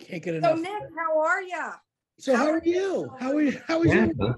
Can't 0.00 0.22
get 0.22 0.34
So 0.34 0.38
enough. 0.38 0.60
Nick, 0.60 0.82
how 0.96 1.20
are 1.20 1.42
ya? 1.42 1.72
So 2.18 2.34
how 2.34 2.44
how 2.44 2.50
are 2.50 2.56
are 2.56 2.62
you? 2.64 2.72
you? 2.74 3.10
How 3.18 3.32
are 3.36 3.42
you? 3.42 3.60
How 3.66 3.82
is 3.82 3.94
Yeah. 3.94 4.06
your 4.06 4.36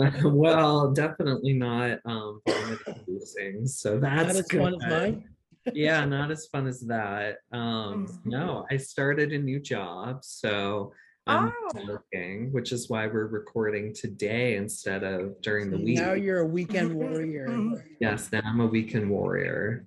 well, 0.24 0.92
definitely 0.92 1.52
not 1.52 1.98
um 2.04 2.40
vomit 2.46 2.80
inducing. 2.86 3.66
So 3.66 3.98
that's 3.98 4.26
not 4.26 4.36
as 4.36 4.50
fun 4.50 4.74
as 4.74 4.80
good. 4.80 4.88
mine? 4.88 5.29
Yeah, 5.72 6.04
not 6.04 6.30
as 6.30 6.46
fun 6.46 6.66
as 6.66 6.80
that. 6.82 7.38
Um, 7.52 8.06
Mhm. 8.06 8.26
no, 8.26 8.66
I 8.70 8.76
started 8.76 9.32
a 9.32 9.38
new 9.38 9.60
job, 9.60 10.24
so 10.24 10.92
I'm 11.26 11.52
Oh. 11.74 11.86
working, 11.86 12.50
which 12.52 12.72
is 12.72 12.88
why 12.88 13.06
we're 13.06 13.26
recording 13.26 13.92
today 13.94 14.56
instead 14.56 15.04
of 15.04 15.40
during 15.42 15.70
the 15.70 15.76
week. 15.78 15.96
Now 15.98 16.14
you're 16.14 16.40
a 16.40 16.46
weekend 16.46 16.94
warrior. 16.94 17.46
mhm. 17.48 17.84
Yes, 18.00 18.32
now 18.32 18.40
I'm 18.44 18.60
a 18.60 18.66
weekend 18.66 19.08
warrior. 19.10 19.86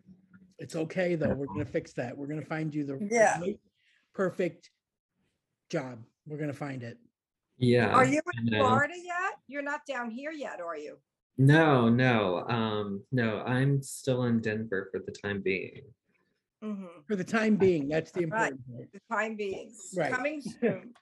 It's 0.59 0.75
okay 0.75 1.15
though. 1.15 1.33
We're 1.33 1.47
gonna 1.47 1.65
fix 1.65 1.93
that. 1.93 2.17
We're 2.17 2.27
gonna 2.27 2.45
find 2.45 2.73
you 2.73 2.85
the 2.85 2.97
Yeah. 3.11 3.39
right, 3.41 3.59
perfect 4.13 4.69
job. 5.69 6.05
We're 6.25 6.37
gonna 6.37 6.53
find 6.53 6.83
it. 6.83 6.97
Yeah. 7.57 7.93
Are 7.93 8.05
you 8.05 8.21
in. 8.37 8.47
Florida 8.49 8.93
yet? 8.97 9.33
You're 9.47 9.61
not 9.63 9.85
down 9.85 10.11
here 10.11 10.31
yet, 10.31 10.61
are 10.61 10.77
you? 10.77 10.99
No, 11.37 11.89
no, 11.89 12.45
um, 12.47 13.03
no, 13.11 13.39
I'm 13.41 13.81
still 13.81 14.23
in 14.25 14.39
Denver 14.39 14.89
for 14.91 14.99
the 14.99 15.11
time 15.11 15.41
being. 15.41 15.81
Mhm, 16.63 16.87
For 17.07 17.15
the 17.15 17.23
time 17.23 17.55
being, 17.57 17.89
that's 17.89 18.11
the 18.11 18.25
Right. 18.25 18.53
important 18.53 18.67
part. 18.77 18.91
The 18.93 18.99
time 19.11 19.35
being, 19.35 19.71
Right. 19.95 20.13
coming 20.13 20.41
soon. 20.61 20.93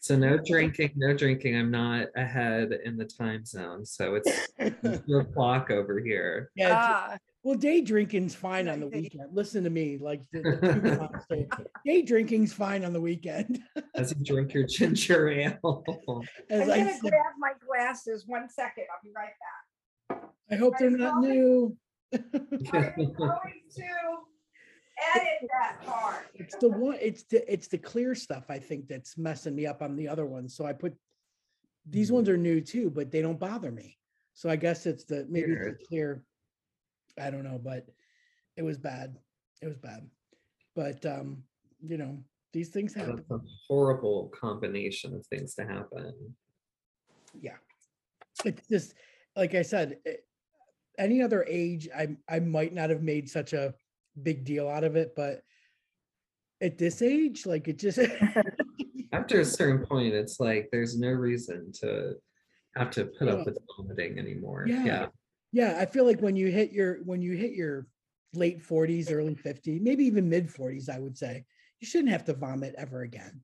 So 0.00 0.16
no 0.16 0.38
drinking, 0.38 0.92
no 0.96 1.12
drinking. 1.16 1.56
I'm 1.56 1.70
not 1.70 2.08
ahead 2.14 2.72
in 2.84 2.96
the 2.96 3.04
time 3.04 3.44
zone, 3.44 3.84
so 3.84 4.14
it's 4.16 4.48
two 5.06 5.18
o'clock 5.18 5.70
over 5.70 5.98
here. 6.00 6.50
Yeah, 6.54 6.66
it's- 6.66 6.78
Ah, 6.86 7.18
well, 7.42 7.56
day 7.56 7.80
drinking's 7.80 8.34
fine 8.34 8.68
on 8.68 8.80
the 8.80 8.88
day- 8.90 9.00
weekend. 9.02 9.34
Listen 9.34 9.64
to 9.64 9.70
me, 9.70 9.96
like 9.98 10.22
the, 10.32 10.42
the 10.42 10.58
Cuban 10.72 10.98
monster. 10.98 11.46
day 11.84 12.02
drinking's 12.02 12.52
fine 12.52 12.84
on 12.84 12.92
the 12.92 13.00
weekend. 13.00 13.60
As 13.94 14.14
you 14.16 14.24
drink 14.24 14.54
your 14.54 14.66
ginger 14.66 15.30
ale. 15.30 15.84
As 16.50 16.62
I'm 16.68 16.70
I 16.70 16.78
gonna 16.78 16.92
said, 16.92 17.00
grab 17.10 17.32
my 17.38 17.52
glasses. 17.66 18.24
One 18.26 18.48
second, 18.50 18.84
I'll 18.92 19.00
be 19.02 19.10
right 19.14 19.26
back. 19.26 19.64
I 20.50 20.56
hope 20.56 20.74
they're 20.78 20.90
not 20.90 21.20
new. 21.20 21.76
I 22.12 22.16
am 22.16 22.22
going 22.72 23.14
to 23.76 24.18
edit 25.14 25.48
that 25.50 25.78
part. 25.84 26.26
It's 26.34 26.56
the 26.56 26.68
one, 26.68 26.96
it's 27.00 27.24
the, 27.24 27.52
it's 27.52 27.68
the 27.68 27.78
clear 27.78 28.14
stuff, 28.14 28.46
I 28.48 28.58
think, 28.58 28.88
that's 28.88 29.18
messing 29.18 29.54
me 29.54 29.66
up 29.66 29.82
on 29.82 29.94
the 29.94 30.08
other 30.08 30.26
ones. 30.26 30.56
So 30.56 30.64
I 30.64 30.72
put, 30.72 30.94
these 31.88 32.10
ones 32.10 32.28
are 32.28 32.36
new 32.36 32.60
too, 32.60 32.90
but 32.90 33.10
they 33.10 33.20
don't 33.20 33.38
bother 33.38 33.70
me. 33.70 33.98
So 34.34 34.48
I 34.48 34.56
guess 34.56 34.86
it's 34.86 35.04
the, 35.04 35.26
maybe 35.28 35.52
it's 35.52 35.78
the 35.78 35.86
clear. 35.86 36.22
I 37.20 37.30
don't 37.30 37.44
know, 37.44 37.60
but 37.62 37.86
it 38.56 38.62
was 38.62 38.78
bad. 38.78 39.18
It 39.60 39.66
was 39.66 39.78
bad. 39.78 40.08
But, 40.74 41.04
um, 41.04 41.42
you 41.86 41.98
know, 41.98 42.22
these 42.52 42.68
things 42.70 42.94
happen. 42.94 43.16
That's 43.16 43.30
a 43.30 43.40
horrible 43.68 44.32
combination 44.38 45.14
of 45.14 45.26
things 45.26 45.54
to 45.56 45.66
happen. 45.66 46.14
Yeah. 47.40 47.56
It's 48.44 48.66
just, 48.68 48.94
like 49.36 49.54
I 49.54 49.62
said, 49.62 49.98
it- 50.04 50.24
any 50.98 51.22
other 51.22 51.44
age, 51.48 51.88
I, 51.96 52.16
I 52.28 52.40
might 52.40 52.74
not 52.74 52.90
have 52.90 53.02
made 53.02 53.30
such 53.30 53.52
a 53.52 53.74
big 54.22 54.44
deal 54.44 54.68
out 54.68 54.84
of 54.84 54.96
it, 54.96 55.14
but 55.16 55.42
at 56.60 56.76
this 56.76 57.02
age, 57.02 57.46
like 57.46 57.68
it 57.68 57.78
just, 57.78 57.98
After 59.12 59.40
a 59.40 59.44
certain 59.44 59.86
point, 59.86 60.12
it's 60.12 60.38
like 60.38 60.68
there's 60.70 60.98
no 60.98 61.08
reason 61.08 61.72
to 61.80 62.14
have 62.76 62.90
to 62.90 63.06
put 63.06 63.28
Yeah. 63.28 63.34
up 63.34 63.46
with 63.46 63.58
vomiting 63.76 64.18
anymore. 64.18 64.66
Yeah. 64.68 64.84
Yeah. 64.84 65.06
yeah, 65.52 65.76
I 65.80 65.86
feel 65.86 66.04
like 66.04 66.20
when 66.20 66.36
you 66.36 66.48
hit 66.48 66.72
your, 66.72 66.96
when 67.04 67.22
you 67.22 67.32
hit 67.36 67.52
your 67.52 67.86
late 68.34 68.60
forties, 68.60 69.10
early 69.10 69.34
fifties, 69.34 69.80
maybe 69.82 70.04
even 70.04 70.28
mid 70.28 70.50
forties, 70.50 70.88
I 70.88 70.98
would 70.98 71.16
say, 71.16 71.44
you 71.80 71.86
shouldn't 71.86 72.10
have 72.12 72.24
to 72.26 72.34
vomit 72.34 72.74
ever 72.76 73.02
again. 73.02 73.40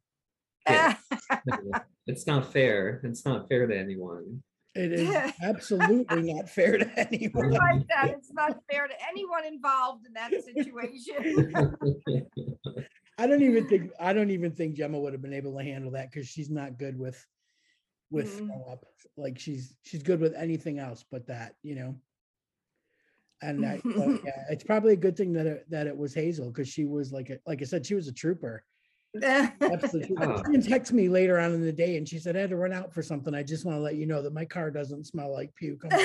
Yeah. 0.68 0.96
It's 2.06 2.26
not 2.26 2.52
fair. 2.52 3.00
It's 3.02 3.24
not 3.24 3.48
fair 3.48 3.66
to 3.66 3.74
anyone. 3.74 4.42
It 4.74 4.92
is 4.98 5.32
absolutely 5.42 6.32
not 6.32 6.48
fair 6.48 6.78
to 6.78 6.98
anyone. 6.98 7.50
like 7.52 7.86
that. 7.88 8.10
It's 8.10 8.32
not 8.32 8.58
fair 8.70 8.88
to 8.88 8.94
anyone 9.08 9.44
involved 9.46 10.04
in 10.06 10.12
that 10.14 10.32
situation. 10.42 11.52
I 13.18 13.26
don't 13.28 13.42
even 13.42 13.68
think, 13.68 13.92
I 14.00 14.12
don't 14.12 14.30
even 14.30 14.50
think 14.52 14.74
Gemma 14.74 14.98
would 14.98 15.12
have 15.12 15.22
been 15.22 15.32
able 15.32 15.56
to 15.56 15.62
handle 15.64 15.92
that 15.92 16.10
because 16.10 16.26
she's 16.26 16.50
not 16.50 16.78
good 16.78 16.98
with, 16.98 17.24
with 18.10 18.40
Mm. 18.40 18.72
up. 18.72 18.84
Like 19.16 19.38
she's, 19.38 19.76
she's 19.82 20.02
good 20.02 20.18
with 20.20 20.34
anything 20.34 20.80
else 20.80 21.04
but 21.10 21.28
that, 21.28 21.54
you 21.62 21.76
know? 21.76 21.94
And 23.42 23.64
I, 23.64 23.80
yeah, 23.84 24.44
it's 24.50 24.64
probably 24.64 24.94
a 24.94 24.96
good 24.96 25.16
thing 25.16 25.32
that 25.34 25.46
it, 25.46 25.70
that 25.70 25.86
it 25.86 25.96
was 25.96 26.14
Hazel 26.14 26.48
because 26.50 26.68
she 26.68 26.84
was 26.84 27.12
like, 27.12 27.30
a- 27.30 27.38
like 27.46 27.62
I 27.62 27.64
said, 27.64 27.86
she 27.86 27.94
was 27.94 28.08
a 28.08 28.12
trooper. 28.12 28.64
Absolutely. 29.22 30.16
Yeah. 30.18 30.36
She 30.36 30.42
even 30.48 30.62
text 30.62 30.92
me 30.92 31.08
later 31.08 31.38
on 31.38 31.52
in 31.54 31.62
the 31.62 31.72
day 31.72 31.96
and 31.96 32.08
she 32.08 32.18
said, 32.18 32.36
I 32.36 32.40
had 32.40 32.50
to 32.50 32.56
run 32.56 32.72
out 32.72 32.92
for 32.92 33.02
something. 33.02 33.34
I 33.34 33.42
just 33.42 33.64
want 33.64 33.76
to 33.78 33.82
let 33.82 33.94
you 33.96 34.06
know 34.06 34.22
that 34.22 34.32
my 34.32 34.44
car 34.44 34.70
doesn't 34.70 35.06
smell 35.06 35.32
like 35.32 35.54
puke. 35.54 35.84
Like, 35.84 36.00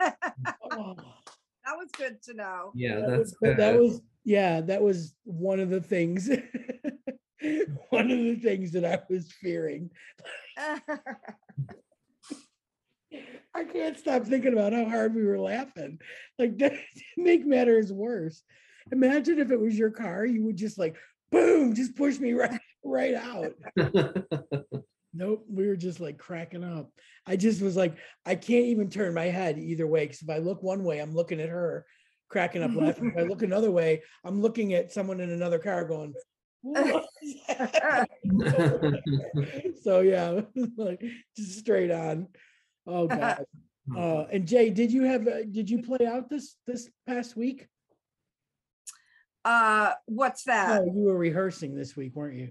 "Oh." 0.72 0.94
That 1.64 1.76
was 1.76 1.90
good 1.98 2.22
to 2.22 2.34
know. 2.34 2.70
Yeah, 2.76 3.00
That 3.00 3.08
that's 3.08 3.18
was- 3.18 3.36
but 3.40 3.56
that 3.56 3.76
was, 3.76 4.00
yeah, 4.24 4.60
that 4.60 4.80
was 4.82 5.14
one 5.24 5.58
of 5.58 5.68
the 5.70 5.80
things. 5.80 6.28
One 7.90 8.10
of 8.10 8.16
the 8.18 8.36
things 8.36 8.72
that 8.72 8.84
I 8.84 8.98
was 9.10 9.30
fearing. 9.30 9.90
I 13.54 13.64
can't 13.72 13.96
stop 13.98 14.24
thinking 14.24 14.52
about 14.54 14.72
how 14.72 14.86
hard 14.86 15.14
we 15.14 15.22
were 15.24 15.38
laughing. 15.38 15.98
Like 16.38 16.56
that 16.58 16.72
make 17.16 17.46
matters 17.46 17.92
worse. 17.92 18.42
Imagine 18.90 19.38
if 19.38 19.50
it 19.50 19.60
was 19.60 19.78
your 19.78 19.90
car, 19.90 20.24
you 20.24 20.44
would 20.44 20.56
just 20.56 20.78
like 20.78 20.96
boom, 21.30 21.74
just 21.74 21.96
pushed 21.96 22.20
me 22.20 22.32
right 22.34 22.60
right 22.84 23.14
out. 23.14 23.52
Nope, 25.18 25.46
we 25.48 25.66
were 25.66 25.76
just 25.76 25.98
like 25.98 26.18
cracking 26.18 26.62
up. 26.62 26.90
I 27.26 27.36
just 27.36 27.62
was 27.62 27.74
like, 27.74 27.96
I 28.26 28.34
can't 28.34 28.66
even 28.66 28.90
turn 28.90 29.14
my 29.14 29.24
head 29.24 29.58
either 29.58 29.86
way 29.86 30.04
because 30.04 30.20
if 30.20 30.28
I 30.28 30.38
look 30.38 30.62
one 30.62 30.84
way, 30.84 30.98
I'm 30.98 31.14
looking 31.14 31.40
at 31.40 31.48
her 31.48 31.86
cracking 32.28 32.62
up 32.62 32.74
laughing. 32.74 33.12
If 33.14 33.16
I 33.16 33.22
look 33.26 33.40
another 33.40 33.70
way, 33.70 34.02
I'm 34.24 34.42
looking 34.42 34.74
at 34.74 34.92
someone 34.92 35.20
in 35.20 35.30
another 35.30 35.58
car 35.58 35.86
going. 35.86 36.12
"What 36.60 37.06
is 37.22 37.34
that?" 37.48 38.08
so 39.82 40.00
yeah, 40.00 40.42
like 40.76 41.02
just 41.34 41.60
straight 41.60 41.90
on. 41.90 42.28
Oh 42.86 43.06
god. 43.06 43.46
Uh, 43.96 44.24
and 44.32 44.46
Jay, 44.46 44.68
did 44.68 44.92
you 44.92 45.04
have 45.04 45.26
uh, 45.26 45.44
did 45.50 45.70
you 45.70 45.82
play 45.82 46.06
out 46.06 46.28
this 46.28 46.56
this 46.66 46.90
past 47.06 47.36
week? 47.36 47.68
Uh, 49.46 49.92
what's 50.06 50.42
that? 50.42 50.80
Oh, 50.82 50.84
you 50.92 51.04
were 51.04 51.16
rehearsing 51.16 51.76
this 51.76 51.94
week, 51.94 52.16
weren't 52.16 52.34
you? 52.34 52.50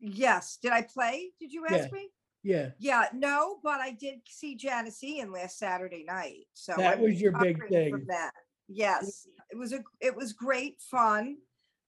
Yes. 0.00 0.56
Did 0.62 0.72
I 0.72 0.80
play? 0.80 1.32
Did 1.38 1.52
you 1.52 1.66
ask 1.66 1.90
Yeah. 1.90 1.98
me? 1.98 2.08
Yeah, 2.42 2.70
Yeah, 2.78 3.04
no, 3.12 3.60
but 3.62 3.80
I 3.80 3.90
did 3.90 4.22
see 4.26 4.54
Janis 4.54 5.04
Ian 5.04 5.30
last 5.30 5.58
Saturday 5.58 6.02
night. 6.02 6.46
So 6.54 6.72
That 6.78 6.96
I'm 6.96 7.02
was 7.02 7.20
your 7.20 7.32
big 7.32 7.62
thing. 7.68 8.06
That. 8.08 8.32
Yes, 8.68 9.26
it 9.50 9.58
was 9.58 9.74
a 9.74 9.84
it 10.00 10.16
was 10.16 10.32
great 10.32 10.80
fun. 10.80 11.36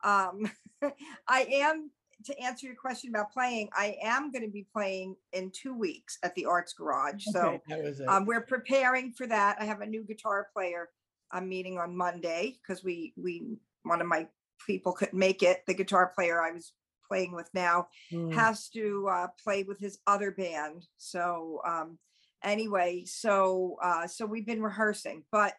Um, 0.05 0.51
I 1.29 1.45
am 1.51 1.91
to 2.25 2.39
answer 2.39 2.67
your 2.67 2.77
question 2.77 3.09
about 3.09 3.33
playing, 3.33 3.71
I 3.75 3.97
am 4.03 4.31
going 4.31 4.45
to 4.45 4.51
be 4.51 4.67
playing 4.71 5.17
in 5.33 5.51
two 5.53 5.75
weeks 5.75 6.19
at 6.23 6.35
the 6.35 6.45
Arts 6.45 6.75
Garage. 6.75 7.25
So 7.25 7.41
Okay, 7.41 7.61
that 7.69 7.83
was 7.83 8.01
it. 8.01 8.09
um, 8.09 8.27
we're 8.27 8.43
preparing 8.45 9.13
for 9.13 9.27
that. 9.29 9.57
I 9.59 9.65
have 9.65 9.81
a 9.81 9.87
new 9.87 10.05
guitar 10.05 10.49
player 10.53 10.91
I'm 11.31 11.49
meeting 11.49 11.79
on 11.79 11.97
Monday 11.97 12.59
because 12.61 12.85
we, 12.85 13.15
we, 13.17 13.57
one 13.85 14.01
of 14.03 14.07
my 14.07 14.29
people 14.67 14.93
couldn't 14.93 15.19
make 15.19 15.43
it. 15.43 15.63
The 15.67 15.75
guitar 15.75 16.13
player 16.15 16.41
I 16.41 16.53
was 16.53 16.73
playing 17.09 17.35
with 17.35 17.49
now 17.55 17.89
Mm, 18.13 18.33
has 18.33 18.69
to 18.71 19.09
uh, 19.11 19.27
play 19.43 19.63
with 19.63 19.79
his 19.79 19.99
other 20.07 20.31
band. 20.31 20.87
So 20.99 21.61
um, 21.67 21.99
anyway, 22.43 23.05
so 23.07 23.77
uh, 23.83 24.07
so 24.07 24.27
we've 24.27 24.47
been 24.47 24.63
rehearsing, 24.63 25.25
but 25.33 25.55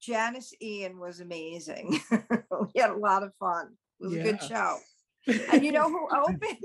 Janis 0.00 0.52
Ian 0.60 0.98
was 0.98 1.20
amazing. 1.20 2.00
we 2.10 2.80
had 2.80 2.90
a 2.90 2.96
lot 2.96 3.22
of 3.22 3.32
fun. 3.40 3.68
It 4.00 4.04
was 4.04 4.14
a 4.14 4.22
good 4.22 4.42
show. 4.42 4.78
And 5.52 5.64
you 5.64 5.72
know 5.72 5.88
who 5.88 6.08
opened? 6.16 6.58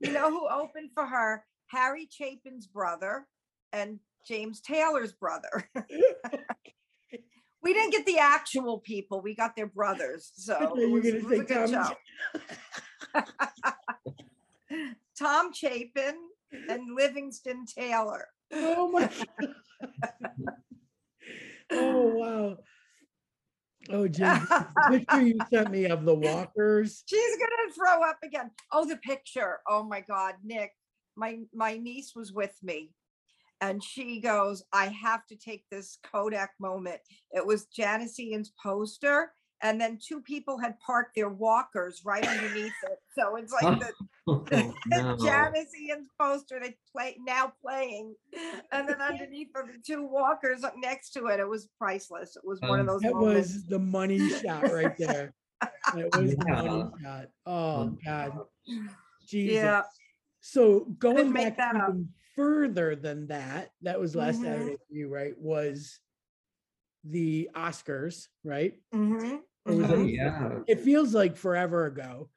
You 0.00 0.12
know 0.12 0.30
who 0.30 0.48
opened 0.48 0.90
for 0.94 1.04
her? 1.06 1.44
Harry 1.68 2.06
Chapin's 2.06 2.66
brother 2.66 3.26
and 3.72 3.98
James 4.26 4.60
Taylor's 4.60 5.12
brother. 5.12 5.68
we 7.68 7.74
didn't 7.74 7.92
get 7.92 8.06
the 8.06 8.18
actual 8.18 8.78
people; 8.78 9.20
we 9.20 9.34
got 9.34 9.54
their 9.54 9.66
brothers. 9.66 10.32
So 10.34 10.74
you 10.78 10.90
were 10.90 11.02
gonna 11.02 11.20
say 11.28 11.44
Tom. 11.66 11.94
Tom 15.18 15.52
Chapin 15.52 16.14
and 16.70 16.96
Livingston 16.96 17.66
Taylor. 17.66 18.26
Oh 18.52 18.90
my. 18.90 19.10
oh 21.72 22.06
wow. 22.06 22.56
Oh, 23.90 24.08
Jim, 24.08 24.48
picture 24.90 25.22
you 25.22 25.40
sent 25.50 25.70
me 25.70 25.86
of 25.86 26.06
the 26.06 26.14
walkers. 26.14 27.02
She's 27.06 27.36
gonna 27.36 27.72
throw 27.74 28.02
up 28.08 28.18
again. 28.24 28.50
Oh, 28.72 28.86
the 28.86 28.96
picture. 28.96 29.58
Oh 29.68 29.82
my 29.82 30.00
God, 30.00 30.36
Nick. 30.42 30.72
My 31.16 31.40
my 31.52 31.76
niece 31.76 32.12
was 32.16 32.32
with 32.32 32.56
me. 32.62 32.92
And 33.60 33.82
she 33.82 34.20
goes, 34.20 34.62
I 34.72 34.86
have 34.86 35.26
to 35.26 35.36
take 35.36 35.64
this 35.70 35.98
Kodak 36.12 36.50
moment. 36.60 37.00
It 37.32 37.44
was 37.44 37.66
Janis 37.66 38.18
Ian's 38.20 38.52
poster. 38.62 39.32
And 39.60 39.80
then 39.80 39.98
two 40.00 40.20
people 40.20 40.56
had 40.58 40.78
parked 40.78 41.16
their 41.16 41.30
walkers 41.30 42.02
right 42.04 42.24
underneath 42.24 42.72
it. 42.84 42.98
So 43.18 43.34
it's 43.36 43.52
like 43.52 43.80
the 43.80 43.92
Oh, 44.52 44.74
no. 44.86 45.16
Janis 45.16 45.74
Ian's 45.74 46.08
poster 46.20 46.60
they 46.60 46.76
play 46.92 47.16
now 47.26 47.52
playing, 47.62 48.14
and 48.72 48.88
then 48.88 49.00
underneath 49.00 49.48
are 49.54 49.66
the 49.66 49.78
two 49.84 50.06
walkers 50.06 50.64
up 50.64 50.74
next 50.76 51.10
to 51.14 51.26
it. 51.26 51.40
It 51.40 51.48
was 51.48 51.68
priceless. 51.78 52.36
It 52.36 52.42
was 52.46 52.60
one 52.60 52.78
of 52.80 52.80
Um, 52.80 52.86
those 52.86 53.02
That 53.02 53.14
moments. 53.14 53.54
was 53.54 53.64
the 53.66 53.78
money 53.78 54.28
shot 54.28 54.72
right 54.72 54.96
there. 54.98 55.34
That 55.60 56.10
was 56.14 56.36
the 56.36 56.44
money 56.46 56.84
shot. 57.02 57.26
Oh 57.46 57.96
God. 58.04 58.38
Jesus. 59.26 59.54
yeah, 59.56 59.82
So 60.40 60.80
going 60.98 61.16
Couldn't 61.16 61.32
back 61.32 61.56
that 61.56 61.76
up. 61.76 61.88
even 61.90 62.08
further 62.42 62.94
than 62.94 63.26
that, 63.26 63.72
that 63.82 63.98
was 63.98 64.14
last 64.14 64.38
Mhm. 64.38 64.44
Saturday 64.44 64.76
for 64.76 64.94
you, 64.94 65.08
right? 65.08 65.36
Was 65.38 65.98
the 67.02 67.50
Oscars, 67.54 68.28
right? 68.44 68.80
mhm, 68.94 69.42
Or 69.66 69.74
was 69.74 69.90
Oh, 69.90 69.94
it- 69.94 70.10
yeah. 70.10 70.60
It 70.68 70.80
feels 70.80 71.14
like 71.14 71.36
forever 71.36 71.86
ago, 71.86 72.30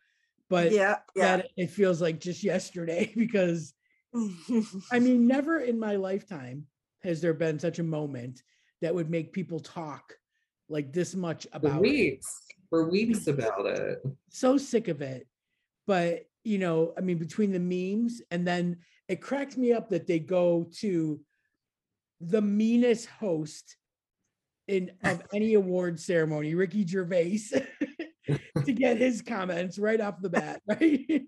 but 0.50 0.72
yeah, 0.72 1.00
yeah. 1.16 1.38
that 1.38 1.50
it 1.56 1.68
feels 1.70 2.02
like 2.02 2.20
just 2.20 2.44
yesterday 2.44 3.14
because 3.16 3.74
I 4.92 5.00
mean, 5.00 5.28
never 5.28 5.60
in 5.60 5.78
my 5.78 5.98
lifetime 5.98 6.66
has 7.04 7.22
there 7.22 7.34
been 7.36 7.60
such 7.60 7.78
a 7.80 7.84
moment 7.84 8.42
that 8.82 8.96
would 8.96 9.10
make 9.10 9.34
people 9.34 9.60
talk 9.60 10.18
like 10.68 10.92
this 10.94 11.14
much 11.14 11.44
For 11.52 11.58
about 11.58 11.78
it. 11.78 11.82
weeks, 11.82 12.48
for 12.72 12.90
weeks 12.90 13.28
about 13.28 13.68
it. 13.68 14.00
so 14.30 14.58
sick 14.58 14.88
of 14.88 15.02
it. 15.04 15.28
But 15.86 16.28
you 16.44 16.58
know, 16.58 16.94
I 16.98 17.02
mean, 17.02 17.20
between 17.20 17.52
the 17.52 17.60
memes 17.60 18.22
and 18.32 18.48
then 18.48 18.80
it 19.12 19.22
cracks 19.22 19.58
me 19.58 19.74
up 19.74 19.90
that 19.90 20.08
they 20.08 20.20
go 20.20 20.70
to 20.78 21.20
the 22.22 22.42
meanest 22.42 23.08
host 23.08 23.76
in 24.70 24.92
of 25.04 25.22
any 25.34 25.56
award 25.56 26.00
ceremony, 26.00 26.56
Ricky 26.56 26.88
Gervais, 26.88 27.40
to 28.66 28.72
get 28.72 28.98
his 28.98 29.22
comments 29.22 29.78
right 29.78 30.00
off 30.00 30.22
the 30.22 30.30
bat, 30.30 30.62
right? 30.68 31.24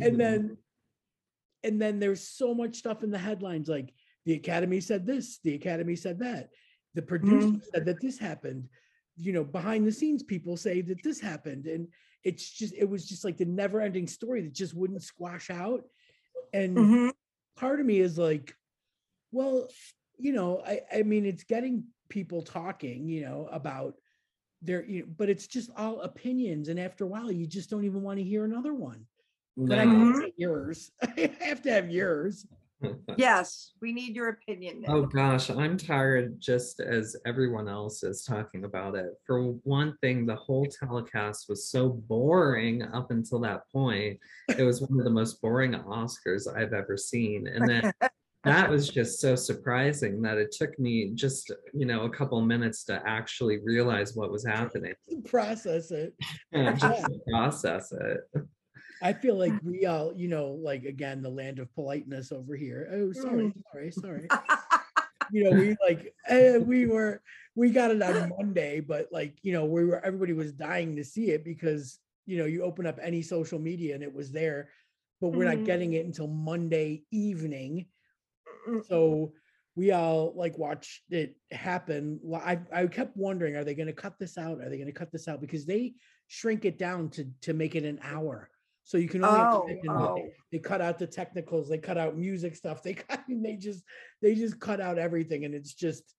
And 0.00 0.18
then 0.18 0.56
and 1.62 1.80
then 1.80 1.98
there's 1.98 2.26
so 2.26 2.54
much 2.54 2.76
stuff 2.76 3.02
in 3.02 3.10
the 3.10 3.18
headlines 3.18 3.68
like 3.68 3.92
the 4.24 4.34
academy 4.34 4.80
said 4.80 5.04
this 5.06 5.40
the 5.42 5.54
academy 5.54 5.96
said 5.96 6.18
that 6.18 6.50
the 6.94 7.02
producer 7.02 7.58
said 7.72 7.84
that 7.84 8.00
this 8.00 8.18
happened 8.18 8.68
you 9.16 9.32
know 9.32 9.42
behind 9.42 9.86
the 9.86 9.90
scenes 9.90 10.22
people 10.22 10.56
say 10.56 10.80
that 10.80 11.02
this 11.02 11.18
happened 11.18 11.66
and 11.66 11.88
it's 12.24 12.50
just 12.50 12.74
it 12.74 12.88
was 12.88 13.06
just 13.06 13.24
like 13.24 13.36
the 13.38 13.44
never 13.44 13.80
ending 13.80 14.06
story 14.06 14.42
that 14.42 14.52
just 14.52 14.74
wouldn't 14.74 15.02
squash 15.02 15.50
out 15.50 15.82
and 16.52 16.76
Mhm. 16.76 17.12
Part 17.56 17.80
of 17.80 17.86
me 17.86 17.98
is 17.98 18.18
like 18.18 18.54
well 19.32 19.68
you 20.18 20.32
know 20.32 20.62
i 20.66 20.80
i 20.92 21.02
mean 21.02 21.24
it's 21.26 21.44
getting 21.44 21.84
people 22.08 22.42
talking 22.42 23.08
you 23.08 23.22
know 23.22 23.48
about 23.50 23.94
their 24.62 24.84
you 24.84 25.00
know, 25.00 25.06
but 25.16 25.28
it's 25.28 25.46
just 25.46 25.70
all 25.76 26.00
opinions 26.00 26.68
and 26.68 26.78
after 26.78 27.04
a 27.04 27.06
while 27.06 27.30
you 27.30 27.46
just 27.46 27.68
don't 27.70 27.84
even 27.84 28.02
want 28.02 28.18
to 28.18 28.24
hear 28.24 28.44
another 28.44 28.72
one 28.74 29.06
but 29.56 29.78
I 29.78 29.84
can't 29.84 30.34
yours. 30.36 30.90
I 31.02 31.30
have 31.40 31.62
to 31.62 31.72
have 31.72 31.90
yours. 31.90 32.46
Yes, 33.16 33.72
we 33.80 33.92
need 33.92 34.14
your 34.14 34.28
opinion. 34.28 34.80
Nick. 34.80 34.90
Oh 34.90 35.06
gosh, 35.06 35.48
I'm 35.48 35.78
tired 35.78 36.38
just 36.38 36.80
as 36.80 37.16
everyone 37.24 37.68
else 37.68 38.02
is 38.02 38.24
talking 38.24 38.64
about 38.64 38.94
it. 38.94 39.14
For 39.24 39.42
one 39.64 39.96
thing, 40.02 40.26
the 40.26 40.36
whole 40.36 40.66
telecast 40.66 41.46
was 41.48 41.70
so 41.70 41.88
boring 41.88 42.82
up 42.82 43.10
until 43.10 43.40
that 43.40 43.62
point. 43.72 44.18
It 44.58 44.62
was 44.62 44.82
one 44.82 44.98
of 44.98 45.04
the 45.04 45.10
most 45.10 45.40
boring 45.40 45.72
Oscars 45.72 46.46
I've 46.54 46.74
ever 46.74 46.96
seen. 46.98 47.46
And 47.46 47.66
then 47.66 47.92
that 48.44 48.70
was 48.70 48.88
just 48.88 49.20
so 49.20 49.34
surprising 49.34 50.22
that 50.22 50.38
it 50.38 50.52
took 50.52 50.78
me 50.78 51.10
just, 51.14 51.52
you 51.72 51.86
know, 51.86 52.02
a 52.02 52.10
couple 52.10 52.40
minutes 52.42 52.84
to 52.84 53.02
actually 53.06 53.58
realize 53.64 54.14
what 54.14 54.30
was 54.30 54.46
happening. 54.46 54.94
Process 55.24 55.90
it. 55.90 56.14
and 56.52 56.78
just 56.78 57.04
to 57.06 57.18
process 57.30 57.92
it. 57.92 58.20
I 59.02 59.12
feel 59.12 59.36
like 59.36 59.54
we 59.62 59.86
all, 59.86 60.12
you 60.14 60.28
know, 60.28 60.52
like 60.52 60.84
again, 60.84 61.22
the 61.22 61.30
land 61.30 61.58
of 61.58 61.72
politeness 61.74 62.32
over 62.32 62.56
here. 62.56 62.88
Oh, 62.92 63.12
sorry, 63.12 63.48
Mm. 63.48 63.62
sorry, 63.72 63.90
sorry. 63.92 64.30
You 65.28 65.42
know, 65.42 65.54
we 65.54 65.76
like 65.84 66.14
eh, 66.28 66.58
we 66.58 66.86
were 66.86 67.20
we 67.56 67.70
got 67.70 67.90
it 67.90 68.00
on 68.00 68.28
Monday, 68.38 68.78
but 68.78 69.08
like, 69.10 69.36
you 69.42 69.52
know, 69.52 69.64
we 69.64 69.84
were 69.84 69.98
everybody 70.06 70.32
was 70.32 70.52
dying 70.52 70.94
to 70.94 71.04
see 71.04 71.30
it 71.32 71.44
because 71.44 71.98
you 72.26 72.38
know, 72.38 72.44
you 72.44 72.62
open 72.62 72.86
up 72.86 72.98
any 73.02 73.22
social 73.22 73.58
media 73.58 73.94
and 73.96 74.04
it 74.04 74.14
was 74.14 74.30
there, 74.30 74.70
but 75.20 75.30
we're 75.30 75.44
not 75.44 75.56
Mhm. 75.56 75.64
getting 75.64 75.92
it 75.94 76.06
until 76.06 76.28
Monday 76.28 77.06
evening. 77.10 77.86
Mm, 78.68 78.86
so 78.86 79.32
we 79.74 79.90
all 79.90 80.32
like 80.36 80.56
watched 80.58 81.02
it 81.10 81.36
happen 81.50 82.20
I, 82.34 82.60
I 82.72 82.86
kept 82.86 83.16
wondering 83.16 83.56
are 83.56 83.64
they 83.64 83.74
going 83.74 83.86
to 83.88 83.92
cut 83.92 84.18
this 84.18 84.38
out 84.38 84.60
are 84.60 84.68
they 84.70 84.76
going 84.78 84.86
to 84.86 84.92
cut 84.92 85.12
this 85.12 85.28
out 85.28 85.40
because 85.40 85.66
they 85.66 85.94
shrink 86.28 86.64
it 86.64 86.78
down 86.78 87.10
to 87.10 87.30
to 87.42 87.52
make 87.52 87.74
it 87.74 87.84
an 87.84 87.98
hour 88.02 88.48
so 88.86 88.98
you 88.98 89.08
can 89.08 89.20
only 89.24 89.40
Oh, 89.40 89.64
imagine 89.66 89.98
what 89.98 90.14
they, 90.14 90.20
oh. 90.22 90.32
they 90.52 90.58
cut 90.60 90.80
out 90.80 90.96
the 90.98 91.06
technicals 91.08 91.68
they 91.68 91.76
cut 91.78 91.98
out 91.98 92.16
music 92.16 92.54
stuff 92.54 92.82
they 92.84 92.94
cut 92.94 93.22
they 93.28 93.56
just 93.56 93.82
they 94.22 94.34
just 94.34 94.58
cut 94.60 94.80
out 94.80 94.96
everything 94.98 95.44
and 95.44 95.54
it's 95.54 95.74
just 95.74 96.14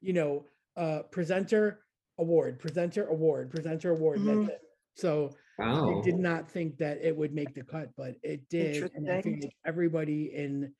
you 0.00 0.14
know 0.14 0.46
uh 0.76 1.02
presenter 1.12 1.84
award 2.18 2.58
presenter 2.58 3.06
award 3.08 3.50
presenter 3.50 3.90
award 3.90 4.20
and 4.20 4.28
Mhm. 4.28 4.46
that's 4.46 4.54
it 4.56 4.60
so 4.96 5.36
Wow. 5.58 5.98
I 5.98 6.02
did 6.02 6.18
not 6.18 6.48
think 6.50 6.78
that 6.78 6.98
it 7.02 7.16
would 7.16 7.34
make 7.34 7.52
the 7.52 7.64
cut, 7.64 7.90
but 7.96 8.14
it 8.22 8.48
did. 8.48 8.92
And 8.94 9.08
I 9.10 9.20
feel 9.20 9.32
Interesting. 9.32 9.40
like 9.42 9.56
everybody 9.66 10.32
in 10.32 10.72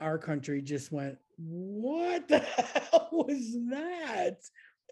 our 0.00 0.18
country 0.18 0.60
just 0.60 0.92
went, 0.92 1.16
What 1.38 2.28
the 2.28 2.38
hell 2.90 3.08
was 3.10 3.56
that? 3.70 4.36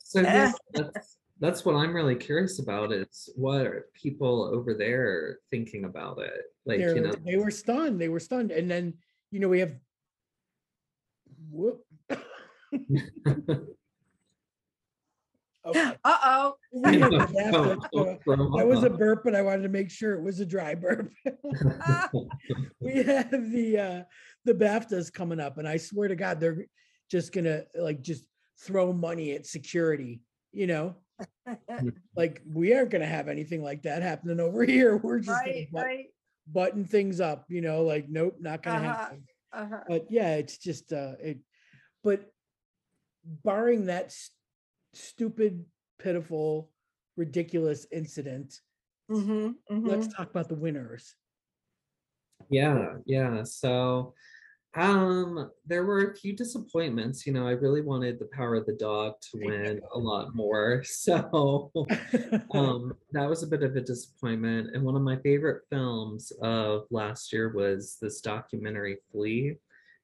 So 0.03 0.23
yeah, 0.23 0.47
Eh. 0.47 0.53
that's 0.73 1.19
that's 1.41 1.65
what 1.65 1.75
I'm 1.75 1.95
really 1.95 2.17
curious 2.17 2.59
about 2.59 2.93
is 2.93 3.31
what 3.35 3.63
are 3.63 3.87
people 3.95 4.45
over 4.45 4.75
there 4.75 5.39
thinking 5.51 5.85
about 5.87 6.19
it? 6.21 6.43
Like, 6.67 6.79
They're- 6.79 6.95
you 6.95 7.01
know, 7.03 7.13
they 7.25 7.37
were 7.37 7.51
stunned. 7.51 7.99
They 8.01 8.11
were 8.11 8.21
stunned. 8.21 8.51
And 8.51 8.71
then, 8.71 8.95
you 9.31 9.41
know, 9.41 9.49
we 9.49 9.61
have 9.61 9.75
whoop. 11.51 11.83
okay. 12.11 12.21
Uh-oh. 16.05 16.55
We 16.73 16.99
have 16.99 17.11
the 17.11 17.19
Don't- 17.19 17.33
BAFTA, 17.33 17.53
don't 17.53 17.83
so 17.93 18.19
throw 18.23 18.57
That 18.59 18.67
was 18.67 18.83
a 18.85 18.91
burp, 18.91 19.23
but 19.25 19.35
I 19.35 19.41
wanted 19.43 19.63
to 19.63 19.69
make 19.71 19.91
sure 19.91 20.15
it 20.15 20.23
was 20.23 20.41
a 20.41 20.47
dry 20.47 20.75
burp. 20.75 21.11
we 22.81 23.03
have 23.03 23.31
the 23.51 23.79
uh 23.79 24.03
the 24.45 24.55
BAFTAs 24.55 25.13
coming 25.13 25.41
up, 25.41 25.57
and 25.59 25.67
I 25.69 25.77
swear 25.79 26.09
to 26.09 26.17
God, 26.17 26.39
they're 26.39 26.67
just 27.11 27.33
gonna 27.33 27.65
like 27.75 28.03
just 28.03 28.25
throw 28.63 28.93
money 28.93 29.33
at 29.33 29.47
security, 29.47 30.21
you 30.53 30.67
know. 30.67 30.97
Like 32.17 32.43
we 32.47 32.75
aren't 32.75 32.91
gonna 32.91 33.07
have 33.07 33.29
anything 33.29 33.63
like 33.63 33.83
that 33.83 34.03
happening 34.03 34.41
over 34.41 34.65
here. 34.75 34.97
We're 34.97 35.19
just 35.21 35.31
right, 35.31 35.55
gonna 35.55 35.67
but- 35.73 35.85
right. 35.87 36.07
button 36.53 36.85
things 36.85 37.21
up, 37.21 37.45
you 37.49 37.61
know, 37.61 37.83
like 37.85 38.09
nope, 38.09 38.37
not 38.41 38.63
gonna 38.63 38.79
Uh-huh. 38.89 38.95
happen. 38.97 39.25
Uh-huh. 39.53 39.81
But 39.89 40.07
yeah, 40.11 40.37
it's 40.37 40.59
just 40.59 40.93
uh 40.93 41.15
it 41.21 41.39
but 42.05 42.31
barring 43.25 43.87
that 43.87 44.07
s- 44.07 44.31
stupid, 44.95 45.65
pitiful, 45.99 46.71
ridiculous 47.17 47.87
incident, 47.93 48.61
Mhm, 49.11 49.55
mhm. 49.71 49.87
let's 49.89 50.07
talk 50.09 50.31
about 50.31 50.49
the 50.49 50.55
winners. 50.55 51.15
Yeah, 52.49 52.97
yeah. 53.07 53.43
So 53.45 54.15
um 54.77 55.51
there 55.67 55.85
were 55.85 56.11
a 56.11 56.15
few 56.17 56.35
disappointments. 56.37 57.27
You 57.27 57.33
know, 57.33 57.47
I 57.47 57.53
really 57.53 57.81
wanted 57.83 58.19
the 58.19 58.29
power 58.33 58.55
of 58.55 58.67
the 58.67 58.75
dog 58.75 59.15
to 59.33 59.39
win 59.43 59.81
a 59.93 59.99
lot 59.99 60.35
more. 60.35 60.85
So 60.93 61.73
um 62.53 62.95
that 63.13 63.29
was 63.29 63.43
a 63.43 63.47
bit 63.49 63.63
of 63.63 63.75
a 63.77 63.81
disappointment. 63.81 64.75
And 64.75 64.85
one 64.85 64.97
of 64.97 65.03
my 65.03 65.17
favorite 65.17 65.63
films 65.71 66.33
of 66.41 66.87
last 66.91 67.33
year 67.33 67.53
was 67.53 67.97
this 68.01 68.21
documentary 68.21 68.99
Flee. 69.11 69.57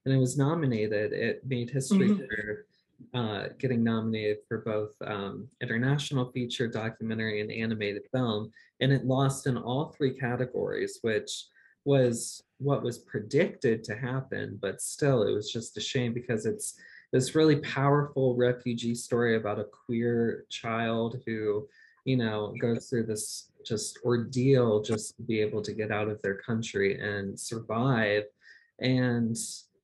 And 0.05 0.13
it 0.13 0.17
was 0.17 0.37
nominated. 0.37 1.13
It 1.13 1.45
made 1.45 1.69
history 1.69 2.09
Mhm. 2.09 2.27
for 2.27 2.65
uh, 3.13 3.49
getting 3.59 3.83
nominated 3.83 4.37
for 4.47 4.59
both 4.61 4.95
um, 5.01 5.47
international 5.61 6.31
feature, 6.31 6.67
documentary, 6.67 7.41
and 7.41 7.51
animated 7.51 8.01
film, 8.11 8.49
and 8.79 8.91
it 8.91 9.05
lost 9.05 9.45
in 9.45 9.55
all 9.55 9.89
three 9.89 10.13
categories, 10.17 10.97
which 11.03 11.45
was 11.85 12.41
what 12.59 12.83
was 12.83 12.99
predicted 12.99 13.83
to 13.85 13.95
happen. 13.95 14.57
But 14.61 14.81
still, 14.81 15.23
it 15.23 15.31
was 15.33 15.51
just 15.51 15.77
a 15.77 15.81
shame 15.81 16.13
because 16.13 16.45
it's 16.45 16.75
this 17.11 17.35
really 17.35 17.57
powerful 17.57 18.35
refugee 18.35 18.95
story 18.95 19.35
about 19.37 19.59
a 19.59 19.65
queer 19.65 20.45
child 20.49 21.21
who, 21.25 21.67
you 22.05 22.17
know, 22.17 22.53
goes 22.59 22.89
through 22.89 23.05
this 23.05 23.51
just 23.65 23.99
ordeal 24.03 24.81
just 24.81 25.15
to 25.17 25.23
be 25.23 25.39
able 25.41 25.61
to 25.61 25.73
get 25.73 25.91
out 25.91 26.07
of 26.09 26.21
their 26.21 26.35
country 26.35 26.99
and 26.99 27.39
survive. 27.39 28.23
And 28.79 29.35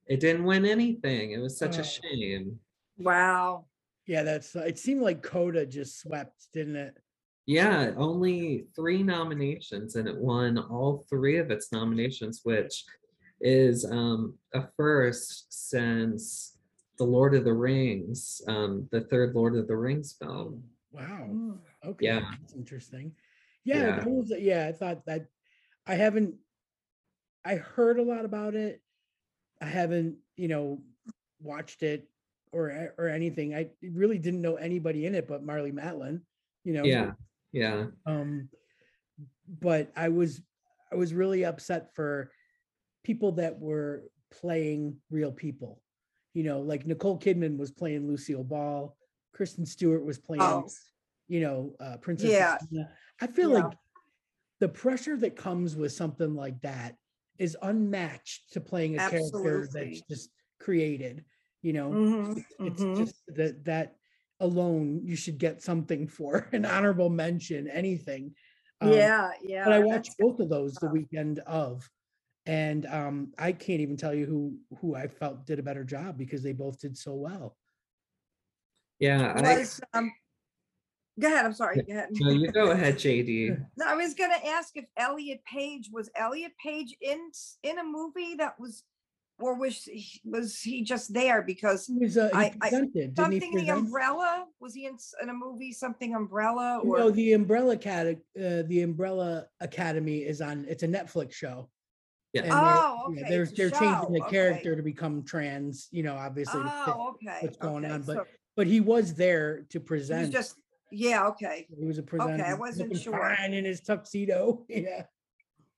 it 0.06 0.20
didn't 0.20 0.44
win 0.44 0.64
anything. 0.66 1.32
It 1.32 1.38
was 1.38 1.56
such 1.56 1.78
Oh. 1.78 1.80
a 1.80 1.84
shame. 1.84 2.58
Wow. 2.98 3.66
yeah, 4.06 4.22
that's 4.22 4.54
it 4.54 4.78
seemed 4.78 5.00
like 5.00 5.22
Coda 5.22 5.64
just 5.64 5.98
swept, 5.98 6.48
didn't 6.52 6.76
it? 6.76 6.96
Yeah, 7.46 7.92
only 7.96 8.66
three 8.74 9.02
nominations 9.02 9.96
and 9.96 10.08
it 10.08 10.16
won 10.16 10.56
all 10.58 11.04
three 11.10 11.36
of 11.36 11.50
its 11.50 11.72
nominations, 11.72 12.40
which 12.42 12.84
is 13.40 13.84
um, 13.84 14.34
a 14.54 14.66
first 14.76 15.52
since 15.68 16.56
The 16.96 17.04
Lord 17.04 17.34
of 17.34 17.44
the 17.44 17.52
Rings, 17.52 18.40
um, 18.48 18.88
the 18.90 19.02
third 19.02 19.34
Lord 19.34 19.56
of 19.56 19.68
the 19.68 19.76
Rings 19.76 20.14
film. 20.18 20.62
Wow. 20.92 21.26
Mm. 21.28 21.58
Okay, 21.84 22.06
Yeah. 22.06 22.20
that's 22.40 22.54
interesting. 22.54 23.12
Yeah, 23.64 23.96
Yeah. 23.96 24.04
was, 24.06 24.32
yeah, 24.38 24.66
I 24.68 24.72
thought 24.72 25.04
that 25.06 25.26
I 25.86 25.94
haven't 25.96 26.36
I 27.44 27.56
heard 27.56 27.98
a 27.98 28.02
lot 28.02 28.24
about 28.24 28.54
it. 28.54 28.80
I 29.60 29.66
haven't, 29.66 30.16
you 30.36 30.48
know, 30.48 30.80
watched 31.42 31.82
it 31.82 32.08
or 32.52 32.94
or 32.96 33.08
anything. 33.08 33.54
I 33.54 33.68
really 33.82 34.16
didn't 34.18 34.40
know 34.40 34.54
anybody 34.54 35.04
in 35.04 35.14
it 35.14 35.28
but 35.28 35.44
Marlee 35.44 35.72
Matlin, 35.74 36.22
you 36.64 36.72
know. 36.72 36.84
Yeah, 36.84 37.12
yeah, 37.54 37.86
Um 38.04 38.48
but 39.48 39.92
I 39.96 40.08
was 40.08 40.42
I 40.92 40.96
was 40.96 41.14
really 41.14 41.44
upset 41.44 41.94
for 41.94 42.30
people 43.04 43.32
that 43.32 43.58
were 43.58 44.04
playing 44.30 44.96
real 45.10 45.32
people. 45.32 45.80
You 46.34 46.42
know, 46.42 46.60
like 46.60 46.86
Nicole 46.86 47.18
Kidman 47.18 47.56
was 47.56 47.70
playing 47.70 48.08
Lucille 48.08 48.44
Ball, 48.44 48.96
Kristen 49.32 49.64
Stewart 49.66 50.04
was 50.04 50.18
playing 50.18 50.42
Oh, 50.42 50.68
you 51.28 51.40
know, 51.40 51.74
uh, 51.80 51.96
Princess. 51.98 52.30
Yeah. 52.30 52.58
Diana. 52.72 52.90
I 53.20 53.26
feel 53.28 53.50
Yeah. 53.50 53.64
like 53.66 53.78
the 54.60 54.68
pressure 54.68 55.16
that 55.18 55.36
comes 55.36 55.76
with 55.76 55.92
something 55.92 56.34
like 56.34 56.60
that 56.62 56.96
is 57.38 57.56
unmatched 57.62 58.52
to 58.52 58.60
playing 58.60 58.98
a 58.98 59.08
character 59.10 59.68
that's 59.72 60.00
just 60.02 60.30
created. 60.58 61.24
You 61.62 61.72
know, 61.72 61.90
mhm, 61.90 62.44
it's 62.60 62.82
mhm. 62.82 62.96
just 62.96 63.14
that 63.28 63.64
that 63.64 63.96
alone 64.44 65.00
you 65.04 65.16
should 65.16 65.38
get 65.38 65.62
something 65.62 66.06
for 66.06 66.48
an 66.52 66.64
honorable 66.64 67.10
mention, 67.10 67.68
anything. 67.68 68.34
Um, 68.80 68.92
yeah, 68.92 69.30
yeah. 69.42 69.64
but 69.64 69.72
I 69.72 69.78
watched 69.80 70.16
both 70.18 70.40
of 70.40 70.48
those 70.48 70.74
the 70.74 70.88
weekend 70.88 71.38
of, 71.40 71.88
and 72.46 72.86
um, 72.86 73.32
I 73.38 73.52
can't 73.52 73.80
even 73.80 73.96
tell 73.96 74.14
you 74.14 74.26
who 74.26 74.56
who 74.80 74.94
I 74.94 75.06
felt 75.08 75.46
did 75.46 75.58
a 75.58 75.62
better 75.62 75.84
job 75.84 76.18
because 76.18 76.42
they 76.42 76.52
both 76.52 76.78
did 76.80 76.96
so 76.96 77.14
well. 77.14 77.56
yeah. 78.98 79.32
I, 79.36 79.58
Was, 79.58 79.80
um, 79.94 80.12
go 81.18 81.28
ahead. 81.28 81.46
I'm 81.46 81.54
sorry. 81.54 81.76
Go 81.76 81.92
ahead. 81.92 82.08
no, 82.12 82.30
you 82.30 82.52
go 82.52 82.70
ahead, 82.72 82.96
JD. 82.96 83.64
No, 83.78 83.86
I 83.86 83.94
was 83.94 84.14
gonna 84.14 84.34
ask 84.46 84.76
if 84.76 84.84
Elliot 84.96 85.40
Page 85.50 85.88
was 85.92 86.10
Elliot 86.16 86.52
Page 86.62 86.94
in 87.00 87.30
in 87.62 87.78
a 87.78 87.84
movie 87.84 88.34
that 88.36 88.58
was, 88.60 88.82
or 89.40 89.58
was 89.58 89.82
he, 89.84 90.20
was 90.24 90.60
he 90.60 90.82
just 90.82 91.12
there 91.12 91.42
because 91.42 91.86
He 91.86 91.98
was 91.98 92.16
uh, 92.16 92.28
he 92.32 92.38
I- 92.38 92.44
I- 92.44 92.68
presented, 92.70 93.14
didn't 93.14 93.32
he 93.32 93.40
something 93.40 93.54
the 93.64 93.70
umbrella 93.72 94.46
was 94.60 94.74
he 94.74 94.86
in, 94.86 94.96
in 95.22 95.28
a 95.28 95.34
movie 95.34 95.72
something 95.72 96.14
umbrella 96.14 96.80
No, 96.84 97.06
or 97.06 97.10
the 97.10 97.32
Umbrella 97.32 97.74
Academy, 97.74 98.20
uh, 98.38 98.62
the 98.66 98.82
Umbrella 98.82 99.46
Academy 99.60 100.18
is 100.18 100.40
on. 100.40 100.66
It's 100.68 100.82
a 100.84 100.88
Netflix 100.88 101.32
show. 101.32 101.68
Yeah. 102.32 102.42
and 102.42 102.50
they're- 102.52 102.58
Oh, 102.60 103.14
yeah, 103.16 103.28
They're 103.28 103.46
they're 103.46 103.70
changing 103.70 104.12
the 104.12 104.20
show, 104.20 104.28
character 104.30 104.76
to 104.76 104.82
become 104.82 105.24
trans. 105.24 105.88
You 105.90 106.02
know, 106.04 106.16
obviously. 106.16 106.60
oh 106.64 107.14
okay 107.16 107.38
what's 107.42 107.56
going 107.56 107.84
okay, 107.84 107.94
on, 107.94 108.02
but 108.02 108.16
so 108.16 108.24
But 108.56 108.66
he 108.68 108.80
was 108.80 109.14
there 109.14 109.66
to 109.70 109.78
he 109.78 109.78
was 109.78 109.86
present. 109.86 110.32
just 110.32 110.56
yeah 110.92 111.26
okay 111.28 111.66
he 111.76 111.84
was 111.86 111.98
a 111.98 112.02
presenter. 112.02 112.34
Okay, 112.34 112.50
I 112.50 112.54
wasn't 112.54 112.96
sure. 112.96 113.18
fine 113.18 113.52
in 113.52 113.64
his 113.64 113.80
tuxedo. 113.80 114.64
Yeah. 114.68 115.04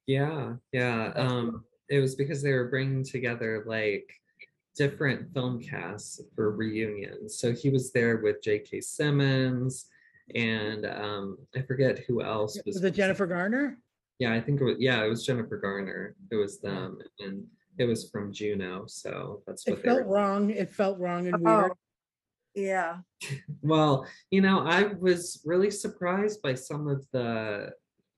Yeah, 0.06 0.54
yeah. 0.72 1.12
Um, 1.16 1.64
it 1.88 2.00
was 2.00 2.14
because 2.14 2.42
they 2.42 2.52
were 2.52 2.68
bringing 2.68 3.04
together 3.04 3.64
like 3.66 4.10
different 4.76 5.32
film 5.32 5.60
casts 5.60 6.20
for 6.34 6.50
reunions. 6.50 7.38
So 7.38 7.52
he 7.52 7.70
was 7.70 7.92
there 7.92 8.18
with 8.18 8.42
J.K. 8.42 8.80
Simmons 8.82 9.86
and 10.34 10.84
um, 10.86 11.38
I 11.54 11.62
forget 11.62 12.00
who 12.00 12.22
else 12.22 12.56
was. 12.66 12.74
Was 12.76 12.84
it 12.84 12.94
Jennifer 12.94 13.26
Garner? 13.26 13.78
Yeah, 14.18 14.32
I 14.32 14.40
think 14.40 14.60
it 14.60 14.64
was. 14.64 14.76
Yeah, 14.78 15.04
it 15.04 15.08
was 15.08 15.24
Jennifer 15.24 15.56
Garner. 15.58 16.16
It 16.30 16.36
was 16.36 16.58
them, 16.58 16.98
and 17.20 17.44
it 17.78 17.84
was 17.84 18.08
from 18.10 18.32
Juno. 18.32 18.84
So 18.86 19.42
that's 19.46 19.66
what 19.66 19.78
It 19.78 19.82
they 19.84 19.90
were. 19.90 19.96
felt 19.98 20.08
wrong. 20.08 20.50
It 20.50 20.70
felt 20.70 20.98
wrong 20.98 21.26
and 21.28 21.40
weird. 21.42 21.70
oh 21.72 21.76
yeah 22.54 22.96
Well, 23.62 24.06
you 24.30 24.40
know, 24.40 24.60
I 24.66 24.84
was 24.98 25.42
really 25.44 25.70
surprised 25.70 26.40
by 26.42 26.54
some 26.54 26.88
of 26.88 27.06
the 27.12 27.70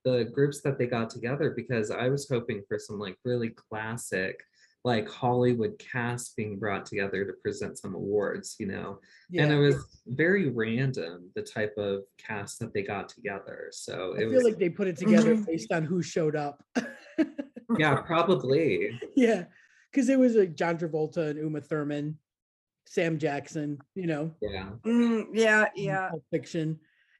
the 0.05 0.25
groups 0.25 0.61
that 0.61 0.77
they 0.77 0.87
got 0.87 1.09
together 1.09 1.51
because 1.55 1.91
I 1.91 2.09
was 2.09 2.27
hoping 2.29 2.63
for 2.67 2.79
some 2.79 2.99
like 2.99 3.17
really 3.25 3.49
classic 3.49 4.41
like 4.85 5.09
Hollywood 5.09 5.77
cast 5.77 6.37
being 6.37 6.57
brought 6.57 6.85
together 6.85 7.25
to 7.25 7.33
present 7.43 7.77
some 7.77 7.95
awards, 7.95 8.55
you 8.59 8.65
know. 8.65 8.99
And 9.37 9.51
it 9.51 9.57
was 9.57 9.75
very 10.07 10.47
random 10.49 11.29
the 11.35 11.41
type 11.41 11.73
of 11.77 12.03
cast 12.17 12.59
that 12.59 12.73
they 12.73 12.83
got 12.83 13.09
together. 13.09 13.67
So 13.71 14.13
I 14.15 14.19
it 14.21 14.29
feel 14.29 14.35
was 14.35 14.43
like 14.45 14.57
they 14.57 14.69
put 14.69 14.87
it 14.87 14.95
together 14.95 15.35
Mhm. 15.35 15.45
based 15.45 15.73
on 15.73 15.83
who 15.83 16.01
showed 16.01 16.37
up. 16.37 16.63
yeah, 17.77 17.95
probably. 18.01 18.97
yeah. 19.17 19.45
Because 19.91 20.07
it 20.07 20.17
was 20.17 20.35
like 20.35 20.55
John 20.55 20.77
Travolta 20.77 21.29
and 21.31 21.39
Uma 21.39 21.59
Thurman, 21.59 22.17
Sam 22.87 23.17
Jackson, 23.19 23.79
you 23.95 24.07
know, 24.07 24.33
Yeah. 24.41 24.69
Mm, 24.85 25.25
yeah 25.33 25.65
yeah 25.75 26.09
Fiction. 26.31 26.79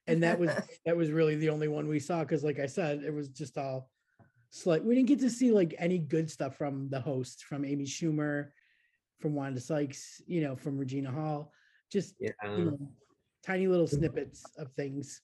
And 0.09 0.23
that 0.23 0.39
was 0.39 0.49
that 0.85 0.97
was 0.97 1.11
really 1.11 1.35
the 1.35 1.49
only 1.49 1.67
one 1.67 1.87
we 1.87 1.99
saw 1.99 2.19
because 2.19 2.43
like 2.43 2.59
I 2.59 2.65
said, 2.65 3.03
it 3.03 3.13
was 3.13 3.29
just 3.29 3.57
all 3.57 3.89
slight. 4.49 4.83
We 4.83 4.95
didn't 4.95 5.07
get 5.07 5.19
to 5.19 5.29
see 5.29 5.51
like 5.51 5.75
any 5.77 5.99
good 5.99 6.29
stuff 6.29 6.57
from 6.57 6.89
the 6.89 6.99
host 6.99 7.43
from 7.45 7.63
Amy 7.65 7.85
Schumer, 7.85 8.49
from 9.19 9.35
Wanda 9.35 9.59
Sykes, 9.59 10.21
you 10.25 10.41
know, 10.41 10.55
from 10.55 10.77
Regina 10.77 11.11
Hall. 11.11 11.51
Just 11.91 12.15
Yeah. 12.19 12.31
you 12.43 12.65
know, 12.65 12.79
tiny 13.45 13.67
little 13.67 13.87
snippets 13.87 14.43
of 14.57 14.71
things. 14.73 15.21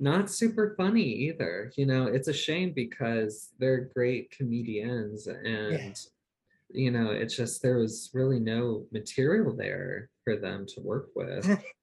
not 0.00 0.30
super 0.30 0.74
funny 0.76 1.02
either. 1.02 1.72
You 1.76 1.86
know, 1.86 2.06
it's 2.06 2.28
a 2.28 2.32
shame 2.32 2.72
because 2.72 3.50
they're 3.58 3.90
great 3.94 4.30
comedians 4.30 5.26
and 5.26 5.96
you 6.70 6.90
know, 6.90 7.10
it's 7.10 7.34
just 7.34 7.62
there 7.62 7.78
was 7.78 8.10
really 8.12 8.38
no 8.38 8.86
material 8.92 9.56
there 9.56 10.10
for 10.22 10.36
them 10.36 10.66
to 10.74 10.80
work 10.82 11.08
with. 11.16 11.44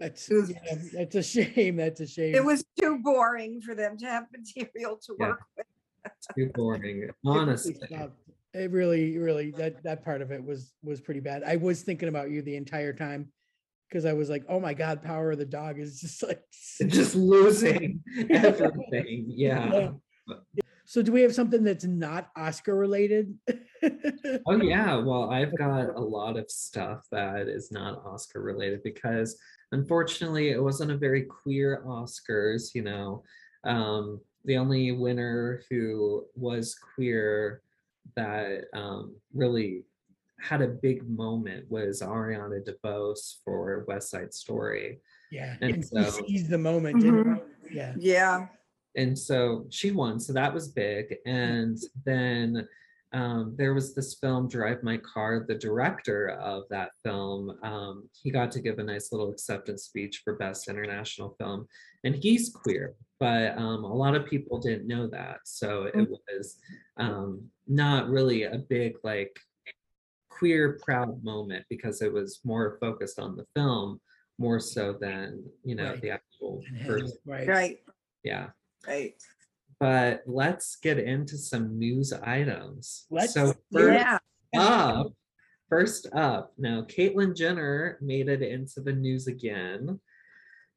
That's 0.00 0.30
It 0.30 0.34
was- 0.34 0.50
yeah, 0.50 0.74
that's 0.94 1.14
a 1.14 1.22
shame. 1.22 1.76
That's 1.76 2.00
a 2.00 2.06
shame. 2.06 2.34
it 2.34 2.44
was 2.44 2.64
too 2.80 2.98
boring 3.02 3.60
for 3.60 3.74
them 3.76 3.96
to 3.98 4.06
have 4.06 4.26
material 4.32 4.96
to 5.06 5.14
Yeah. 5.20 5.26
work 5.28 5.40
with 5.56 5.66
Too 6.36 6.50
boring. 6.54 7.10
Honestly. 7.24 7.76
It 8.52 8.70
really, 8.72 9.16
really 9.18 9.52
that 9.52 9.80
that 9.84 10.02
part 10.04 10.22
of 10.22 10.32
it 10.32 10.42
was 10.42 10.72
was 10.82 11.00
pretty 11.00 11.20
bad. 11.20 11.44
I 11.44 11.54
was 11.56 11.82
thinking 11.82 12.08
about 12.08 12.30
you 12.30 12.42
the 12.42 12.56
entire 12.56 12.92
time 12.92 13.30
because 13.88 14.04
I 14.06 14.12
was 14.14 14.28
like, 14.30 14.44
oh 14.48 14.58
my 14.58 14.74
god, 14.74 15.02
Power 15.02 15.30
of 15.32 15.38
the 15.38 15.44
Dog 15.44 15.78
is 15.78 16.00
just 16.00 16.22
like. 16.22 16.42
Just 16.86 17.14
losing 17.14 18.02
everything. 18.30 19.26
Yeah. 19.28 19.90
So 20.90 21.02
do 21.02 21.12
we 21.12 21.20
have 21.22 21.32
something 21.32 21.62
that's 21.62 21.84
not 21.84 22.30
Oscar 22.36 22.74
related? 22.74 23.38
Oh 24.46 24.60
yeah, 24.60 24.96
well, 24.96 25.30
I've 25.30 25.56
got 25.56 25.96
a 25.96 26.00
lot 26.00 26.36
of 26.36 26.50
stuff 26.50 27.06
that 27.12 27.48
is 27.48 27.70
not 27.72 28.04
Oscar 28.04 28.42
related 28.42 28.82
because 28.82 29.38
unfortunately 29.72 30.50
it 30.50 30.62
wasn't 30.62 30.90
a 30.90 30.96
very 30.98 31.22
queer 31.22 31.82
Oscars, 31.86 32.74
you 32.74 32.82
know. 32.82 33.22
Um 33.64 34.20
the 34.44 34.58
only 34.58 34.90
winner 34.92 35.62
who 35.70 36.26
was 36.34 36.74
queer 36.74 37.62
that 38.16 38.64
um 38.74 39.14
really 39.32 39.84
had 40.40 40.60
a 40.60 40.68
big 40.68 41.08
moment 41.08 41.70
was 41.70 42.02
Ariana 42.02 42.60
DeBose 42.68 43.36
for 43.44 43.84
West 43.86 44.10
Side 44.10 44.34
Story. 44.34 45.00
yeah, 45.30 45.54
And 45.62 45.74
and 45.74 45.84
so- 45.86 46.02
he 46.26 46.38
seized 46.38 46.50
the 46.50 46.58
moment. 46.58 47.00
didn't 47.00 47.40
he? 47.68 47.76
Yeah, 47.76 47.94
yeah 47.96 48.46
and 48.96 49.18
so 49.18 49.66
she 49.70 49.90
won 49.90 50.18
so 50.20 50.32
that 50.32 50.52
was 50.52 50.68
big. 50.68 51.16
And 51.26 51.78
then 52.04 52.68
um, 53.12 53.54
there 53.58 53.74
was 53.74 53.94
this 53.94 54.14
film 54.14 54.48
drive 54.48 54.82
my 54.82 54.96
car 54.98 55.44
the 55.46 55.54
director 55.54 56.30
of 56.30 56.64
that 56.70 56.90
film 57.02 57.56
um, 57.62 58.08
he 58.12 58.30
got 58.30 58.52
to 58.52 58.60
give 58.60 58.78
a 58.78 58.84
nice 58.84 59.10
little 59.10 59.30
acceptance 59.30 59.84
speech 59.84 60.22
for 60.24 60.34
best 60.36 60.68
international 60.68 61.34
film. 61.38 61.66
And 62.04 62.14
he's 62.14 62.50
queer 62.50 62.94
but 63.20 63.56
um, 63.58 63.84
a 63.84 63.94
lot 63.94 64.14
of 64.14 64.24
people 64.24 64.58
didn't 64.58 64.88
know 64.88 65.06
that. 65.08 65.40
So 65.44 65.90
it 65.94 66.08
was 66.08 66.56
um, 66.96 67.42
not 67.68 68.08
really 68.08 68.44
a 68.44 68.56
big 68.56 68.94
like 69.04 69.38
queer 70.30 70.78
proud 70.82 71.22
moment 71.22 71.66
because 71.68 72.00
it 72.00 72.10
was 72.10 72.40
more 72.44 72.78
focused 72.80 73.18
on 73.18 73.36
the 73.36 73.44
film 73.54 74.00
more 74.38 74.58
so 74.58 74.94
than 74.98 75.44
you 75.64 75.74
know 75.74 75.90
Right. 75.90 76.00
the 76.00 76.10
actual 76.10 76.64
person. 76.86 77.18
Right. 77.26 77.46
Right, 77.46 77.78
yeah 78.24 78.46
right. 78.86 79.14
but 79.78 80.22
let's 80.26 80.76
get 80.76 80.98
into 80.98 81.36
some 81.38 81.78
news 81.78 82.12
items. 82.12 83.06
Let's 83.10 83.34
so 83.34 83.54
first 83.72 83.92
Yeah, 83.92 84.18
up, 84.58 85.12
first 85.68 86.06
up, 86.14 86.52
now 86.58 86.82
Caitlyn 86.82 87.36
Jenner 87.36 87.98
made 88.00 88.28
it 88.28 88.42
into 88.42 88.80
the 88.80 88.92
news 88.92 89.26
again, 89.26 90.00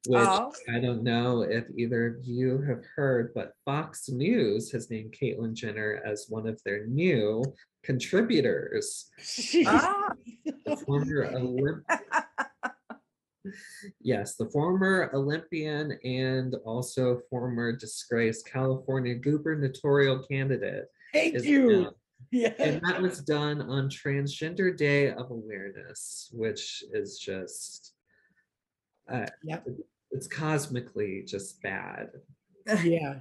which 0.06 0.20
Oh. 0.22 0.52
I 0.72 0.80
don't 0.80 1.02
know 1.02 1.42
if 1.42 1.64
either 1.76 2.06
of 2.18 2.24
you 2.26 2.60
have 2.62 2.84
heard, 2.96 3.32
but 3.34 3.52
Fox 3.64 4.08
News 4.08 4.70
has 4.72 4.90
named 4.90 5.14
Caitlyn 5.20 5.54
Jenner 5.54 6.02
as 6.06 6.26
one 6.28 6.46
of 6.46 6.60
their 6.64 6.86
new 6.86 7.42
contributors. 7.82 9.10
ah, 9.66 10.10
The 10.66 10.76
former 10.76 11.30
Olymp- 11.32 11.82
Yes, 14.00 14.36
the 14.36 14.46
former 14.50 15.10
Olympian 15.14 15.92
and 16.04 16.54
also 16.64 17.20
former 17.30 17.72
disgraced 17.72 18.46
California 18.50 19.14
gubernatorial 19.14 20.20
candidate. 20.22 20.86
Thank 21.12 21.42
you. 21.44 21.82
now- 21.82 21.92
Yeah. 22.30 22.54
And 22.58 22.80
that 22.82 23.00
was 23.02 23.18
done 23.20 23.60
on 23.60 23.88
Transgender 23.90 24.76
Day 24.76 25.10
of 25.12 25.30
Awareness, 25.30 26.30
which 26.32 26.82
is 26.92 27.18
just, 27.18 27.94
uh, 29.08 29.26
Yep. 29.44 29.68
it's 30.10 30.26
cosmically 30.26 31.22
just 31.26 31.60
bad. 31.62 32.10
Yeah. 32.82 33.20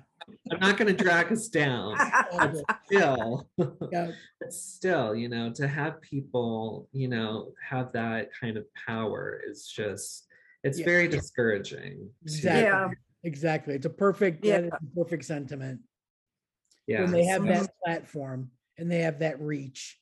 I'm 0.52 0.60
not 0.60 0.78
going 0.78 0.96
to 0.96 1.04
drag 1.04 1.32
us 1.32 1.48
down, 1.48 1.98
still, 2.86 3.48
Yeah. 3.92 4.12
still, 4.50 5.16
you 5.16 5.30
know, 5.30 5.52
to 5.54 5.68
have 5.68 6.02
people, 6.02 6.88
you 6.92 7.08
know, 7.08 7.54
have 7.68 7.92
that 7.94 8.30
kind 8.40 8.58
of 8.58 8.66
power 8.74 9.42
is 9.48 9.68
just, 9.68 10.28
it's 10.64 10.80
Yeah. 10.80 10.86
very 10.86 11.08
discouraging. 11.08 12.10
Exactly. 12.24 12.62
Yeah. 12.64 12.90
Exactly. 13.24 13.74
It's 13.76 13.86
a 13.86 13.90
perfect, 13.90 14.44
Yeah. 14.46 14.62
that 14.62 14.66
is 14.68 14.72
a 14.74 14.96
perfect 15.04 15.26
sentiment. 15.26 15.82
Yeah. 16.88 17.02
When 17.04 17.12
they 17.12 17.26
have 17.26 17.42
Mhm. 17.42 17.48
that 17.62 17.70
platform 17.84 18.52
and 18.78 18.92
they 18.92 19.00
have 19.00 19.20
that 19.20 19.40
reach. 19.42 20.00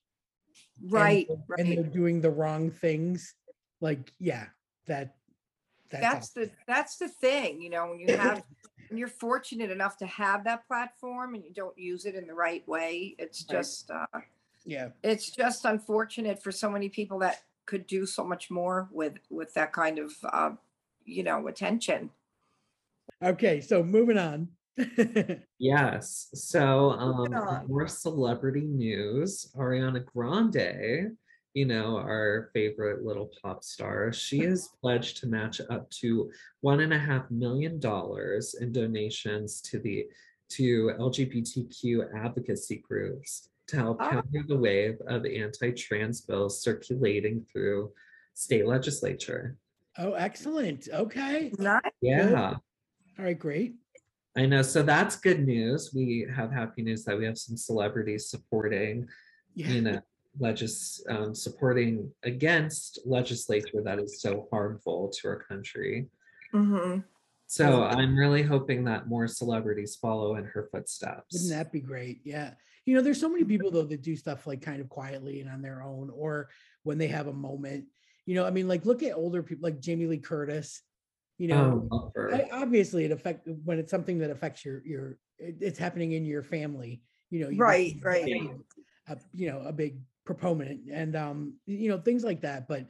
and 0.82 0.92
right, 0.92 1.28
And 1.60 1.72
they're 1.72 1.84
doing 1.84 2.22
the 2.22 2.32
wrong 2.32 2.72
things. 2.72 3.36
Like, 3.82 4.12
yeah, 4.20 4.48
that. 4.88 5.16
That's 5.92 6.30
awesome. 6.32 6.44
the, 6.44 6.52
that's 6.68 6.98
the 6.98 7.10
thing, 7.10 7.62
you 7.62 7.70
know, 7.70 7.90
when 7.90 8.00
you 8.00 8.16
have, 8.18 8.44
when 8.92 8.98
you're 8.98 9.08
fortunate 9.08 9.72
enough 9.72 9.96
to 9.98 10.06
have 10.06 10.44
that 10.44 10.68
platform 10.68 11.34
and 11.34 11.46
you 11.46 11.52
don't 11.54 11.78
use 11.78 12.06
it 12.06 12.14
in 12.14 12.28
the 12.28 12.34
right 12.34 12.68
way, 12.68 13.16
it's 13.18 13.46
Right. 13.50 13.58
just, 13.60 13.90
uh, 13.90 14.06
Yeah. 14.66 14.90
it's 15.02 15.30
just 15.32 15.64
unfortunate 15.64 16.44
for 16.44 16.52
so 16.52 16.70
many 16.70 16.90
people 16.90 17.18
that 17.20 17.42
could 17.66 17.88
do 17.88 18.06
so 18.06 18.26
much 18.26 18.52
more 18.52 18.90
with, 18.92 19.14
with 19.30 19.54
that 19.54 19.72
kind 19.72 19.98
of, 19.98 20.14
uh, 20.26 20.52
you 21.06 21.24
know, 21.24 21.48
attention. 21.48 22.12
Okay. 23.24 23.62
So 23.62 23.82
moving 23.82 24.18
on. 24.18 24.50
Yes. 25.58 26.30
So, 26.34 26.90
um, 26.92 27.34
on. 27.34 27.68
more 27.68 27.88
celebrity 27.88 28.62
news. 28.66 29.52
Ariana 29.56 30.04
Grande, 30.04 31.16
you 31.54 31.66
know, 31.66 31.98
our 31.98 32.50
favorite 32.54 33.04
little 33.04 33.30
pop 33.42 33.64
star, 33.64 34.14
she 34.14 34.40
mm-hmm. 34.40 34.50
has 34.52 34.70
pledged 34.82 35.18
to 35.18 35.28
match 35.28 35.60
up 35.70 35.90
to 35.90 36.32
one 36.62 36.80
and 36.82 36.94
a 36.94 37.00
half 37.00 37.30
million 37.30 37.80
dollars 37.80 38.56
in 38.56 38.72
donations 38.72 39.62
to 39.62 39.80
the 39.80 40.06
to 40.50 40.92
LGBTQ 41.00 42.14
advocacy 42.16 42.84
groups 42.88 43.50
to 43.68 43.78
help 43.78 43.98
Oh. 44.02 44.10
counter 44.10 44.44
the 44.48 44.58
wave 44.58 45.00
of 45.08 45.26
anti-trans 45.26 46.22
bills 46.22 46.62
circulating 46.62 47.46
through 47.52 47.92
state 48.34 48.68
legislature. 48.68 49.58
oh, 49.98 50.14
excellent. 50.14 50.88
Okay. 50.94 51.52
Nice. 51.58 51.82
Yeah. 52.02 52.56
All 53.20 53.26
right. 53.26 53.38
Great. 53.38 53.76
I 54.38 54.46
know. 54.46 54.62
So 54.62 54.82
that's 54.84 55.18
good 55.18 55.46
news. 55.46 55.92
We 55.94 56.26
have 56.34 56.52
happy 56.52 56.82
news 56.82 57.04
that 57.04 57.18
we 57.18 57.26
have 57.26 57.38
some 57.38 57.58
celebrities 57.58 58.30
supporting, 58.30 59.08
Yeah. 59.54 59.68
you 59.70 59.82
know, 59.82 60.02
legis 60.40 61.04
um, 61.10 61.36
supporting 61.36 62.10
against 62.24 63.00
legislature 63.06 63.82
that 63.84 64.00
is 64.00 64.22
so 64.22 64.48
harmful 64.52 65.10
to 65.10 65.28
our 65.28 65.40
country. 65.44 66.08
hmm 66.52 67.00
So 67.48 67.84
I'm 67.84 68.16
really 68.18 68.44
hoping 68.44 68.86
that 68.86 69.08
more 69.08 69.28
celebrities 69.28 69.96
follow 69.96 70.36
in 70.36 70.46
her 70.46 70.70
footsteps. 70.72 71.34
Wouldn't 71.34 71.52
that 71.52 71.72
be 71.72 71.82
great? 71.82 72.22
Yeah. 72.24 72.52
You 72.86 72.96
know, 72.96 73.02
there's 73.02 73.20
so 73.20 73.30
many 73.30 73.44
people 73.44 73.70
though 73.72 73.84
that 73.84 74.02
do 74.02 74.16
stuff 74.16 74.48
like 74.48 74.62
kind 74.62 74.82
of 74.82 74.90
quietly 74.90 75.42
and 75.42 75.50
on 75.50 75.62
their 75.62 75.84
own, 75.84 76.10
or 76.14 76.50
when 76.84 76.98
they 76.98 77.08
have 77.08 77.28
a 77.28 77.34
moment. 77.34 77.86
You 78.26 78.36
know, 78.36 78.46
I 78.46 78.52
mean, 78.52 78.68
like 78.68 78.86
look 78.86 79.04
at 79.04 79.14
older 79.16 79.44
people 79.44 79.64
like 79.64 79.80
Jamie 79.82 80.08
Lee 80.08 80.18
Curtis. 80.18 80.82
You 81.38 81.48
know, 81.50 81.88
Oh. 81.92 82.12
I, 82.34 82.50
obviously 82.52 83.04
it 83.06 83.12
affect 83.12 83.48
when 83.66 83.80
it's 83.80 83.92
something 83.92 84.20
that 84.20 84.30
affects 84.30 84.64
your 84.64 84.82
your 84.86 85.18
it- 85.38 85.58
it's 85.60 85.80
happening 85.80 86.14
in 86.14 86.24
your 86.26 86.44
family. 86.44 87.02
You 87.30 87.42
know, 87.42 87.50
you 87.50 87.58
Right, 87.58 87.96
right. 88.02 88.26
A, 89.08 89.14
a, 89.14 89.18
you 89.34 89.50
know, 89.52 89.62
a 89.62 89.74
big 89.74 90.00
proponent 90.26 90.82
and 90.92 91.16
um, 91.16 91.54
you 91.66 91.90
know, 91.90 92.00
things 92.00 92.24
like 92.24 92.42
that. 92.42 92.68
But 92.68 92.88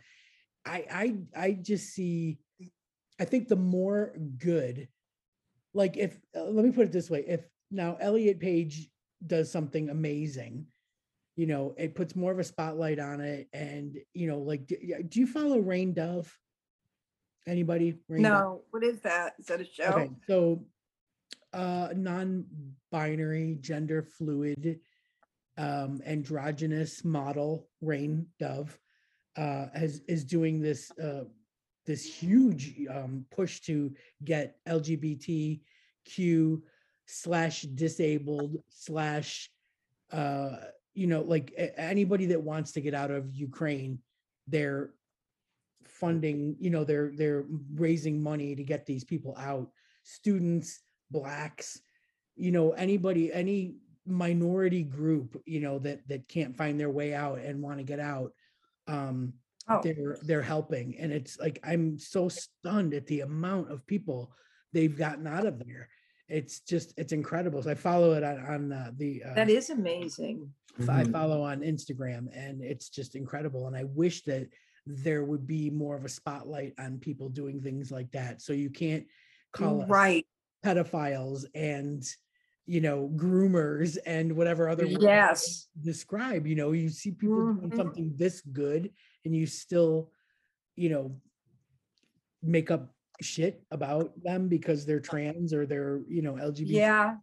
I 0.65 0.86
I 0.91 1.15
I 1.48 1.52
just 1.54 1.89
see. 1.94 2.39
I 3.20 3.26
think 3.26 3.48
the 3.48 3.56
more 3.56 4.15
good, 4.39 4.88
like 5.74 5.96
if 5.96 6.17
uh, 6.36 6.44
let 6.44 6.65
me 6.65 6.72
put 6.72 6.86
it 6.86 6.91
this 6.91 7.10
way, 7.10 7.24
if 7.28 7.41
now 7.70 7.98
Elliot 8.00 8.39
Page 8.39 8.89
does 9.26 9.52
something 9.52 9.89
amazing, 9.89 10.65
you 11.36 11.46
know, 11.46 11.76
it 11.78 11.94
puts 11.94 12.15
more 12.15 12.32
of 12.32 12.39
a 12.39 12.44
spotlight 12.44 13.00
on 13.00 13.22
it, 13.22 13.48
and 13.54 13.98
you 14.13 14.28
know, 14.28 14.39
like, 14.39 14.65
do, 14.65 14.76
do 15.08 15.20
you 15.20 15.28
follow 15.28 15.60
Rain 15.60 15.94
Dove? 15.94 16.36
Anybody? 17.48 18.00
Rain 18.08 18.24
Dove? 18.24 18.32
No, 18.32 18.62
what 18.72 18.84
is 18.84 19.02
that? 19.02 19.34
Is 19.39 19.46
that 19.48 19.62
a 19.62 19.65
show? 19.65 19.84
Okay, 19.84 20.10
so 20.28 20.65
uh 21.54 21.89
non-binary, 21.96 23.58
gender 23.62 24.02
fluid, 24.02 24.80
um, 25.58 26.02
androgynous 26.06 27.04
model 27.04 27.68
Rain 27.82 28.28
Dove 28.40 28.78
uh 29.38 29.68
has 29.74 30.02
is 30.08 30.26
doing 30.26 30.62
this 30.62 30.92
uh 31.00 31.24
this 31.86 32.04
huge 32.04 32.76
um 32.90 33.26
push 33.32 33.62
to 33.62 33.94
get 34.24 34.58
LGBTQ 34.68 36.62
slash 37.06 37.62
disabled 37.62 38.58
slash 38.70 39.50
uh 40.12 40.58
you 40.94 41.08
know 41.08 41.22
like 41.22 41.54
anybody 41.78 42.26
that 42.26 42.42
wants 42.42 42.74
to 42.74 42.82
get 42.82 42.94
out 42.94 43.12
of 43.12 43.34
Ukraine, 43.34 44.00
they're 44.48 44.92
funding, 46.02 46.56
you 46.60 46.72
know, 46.72 46.84
they're 46.84 47.12
they're 47.16 47.46
raising 47.76 48.22
money 48.22 48.56
to 48.56 48.64
get 48.64 48.86
these 48.86 49.04
people 49.04 49.36
out. 49.38 49.70
Students, 50.04 50.80
blacks, 51.12 51.80
you 52.36 52.52
know, 52.52 52.72
anybody, 52.72 53.32
any 53.32 53.76
minority 54.12 54.84
group, 54.84 55.41
you 55.45 55.60
know, 55.62 55.80
that 55.80 56.08
that 56.08 56.28
can't 56.28 56.56
find 56.56 56.80
their 56.80 56.89
way 56.89 57.13
out 57.13 57.39
and 57.39 57.62
want 57.62 57.78
to 57.80 57.84
get 57.84 58.00
out. 58.00 58.34
Um, 58.88 59.34
Oh, 59.67 59.80
they're 59.84 60.17
they're 60.24 60.41
helping. 60.41 60.97
And 60.97 61.12
it's 61.13 61.39
like 61.39 61.60
I'm 61.63 61.97
so 62.00 62.30
stunned 62.30 62.93
at 62.95 63.06
the 63.06 63.21
amount 63.21 63.71
of 63.71 63.86
people 63.86 64.34
they've 64.74 64.97
gotten 64.97 65.28
out 65.28 65.45
of 65.45 65.60
there. 65.60 65.88
It's 66.28 66.62
just 66.62 66.93
it's 66.97 67.13
incredible. 67.13 67.62
So 67.62 67.69
I 67.69 67.76
follow 67.76 68.13
it 68.13 68.24
on 68.24 68.39
on 68.39 68.71
uh, 68.74 68.91
the 68.97 69.24
uh, 69.24 69.34
that 69.36 69.50
is 69.50 69.69
amazing. 69.69 70.52
I 70.89 71.04
Mhm. 71.04 71.12
follow 71.12 71.43
on 71.43 71.62
Instagram 71.62 72.28
and 72.36 72.63
it's 72.63 72.89
just 72.89 73.15
incredible. 73.15 73.67
And 73.67 73.76
I 73.76 73.84
wish 73.84 74.24
that 74.24 74.50
there 74.88 75.24
would 75.24 75.45
be 75.45 75.69
more 75.69 75.95
of 75.95 76.06
a 76.06 76.10
spotlight 76.10 76.74
on 76.80 76.97
people 76.97 77.30
doing 77.30 77.62
things 77.62 77.91
like 77.91 78.12
that. 78.13 78.41
So 78.41 78.54
you 78.54 78.71
can't 78.71 79.06
call 79.52 79.82
us 79.84 79.89
Right. 79.89 80.26
pedophiles 80.65 81.45
and 81.54 82.04
you 82.65 82.82
know 82.82 83.12
groomers 83.15 83.97
and 84.06 84.32
whatever 84.36 84.69
other 84.69 84.86
words 84.86 85.02
Yes. 85.04 85.67
describe. 85.82 86.45
You 86.47 86.56
know, 86.56 86.71
you 86.71 86.89
see 86.89 87.12
people 87.12 87.54
doing 87.54 87.71
Mhm. 87.71 87.76
something 87.76 88.13
this 88.15 88.41
good 88.41 88.93
and 89.26 89.36
you 89.36 89.45
still, 89.45 90.12
you 90.76 90.89
know, 90.89 91.19
make 92.41 92.71
up 92.71 92.93
shit 93.21 93.63
about 93.71 94.13
them 94.24 94.47
because 94.47 94.86
they're 94.86 95.00
trans 95.00 95.54
or 95.54 95.65
they're, 95.65 96.02
you 96.08 96.21
know, 96.21 96.36
LGBT. 96.38 96.65
Yeah. 96.71 97.17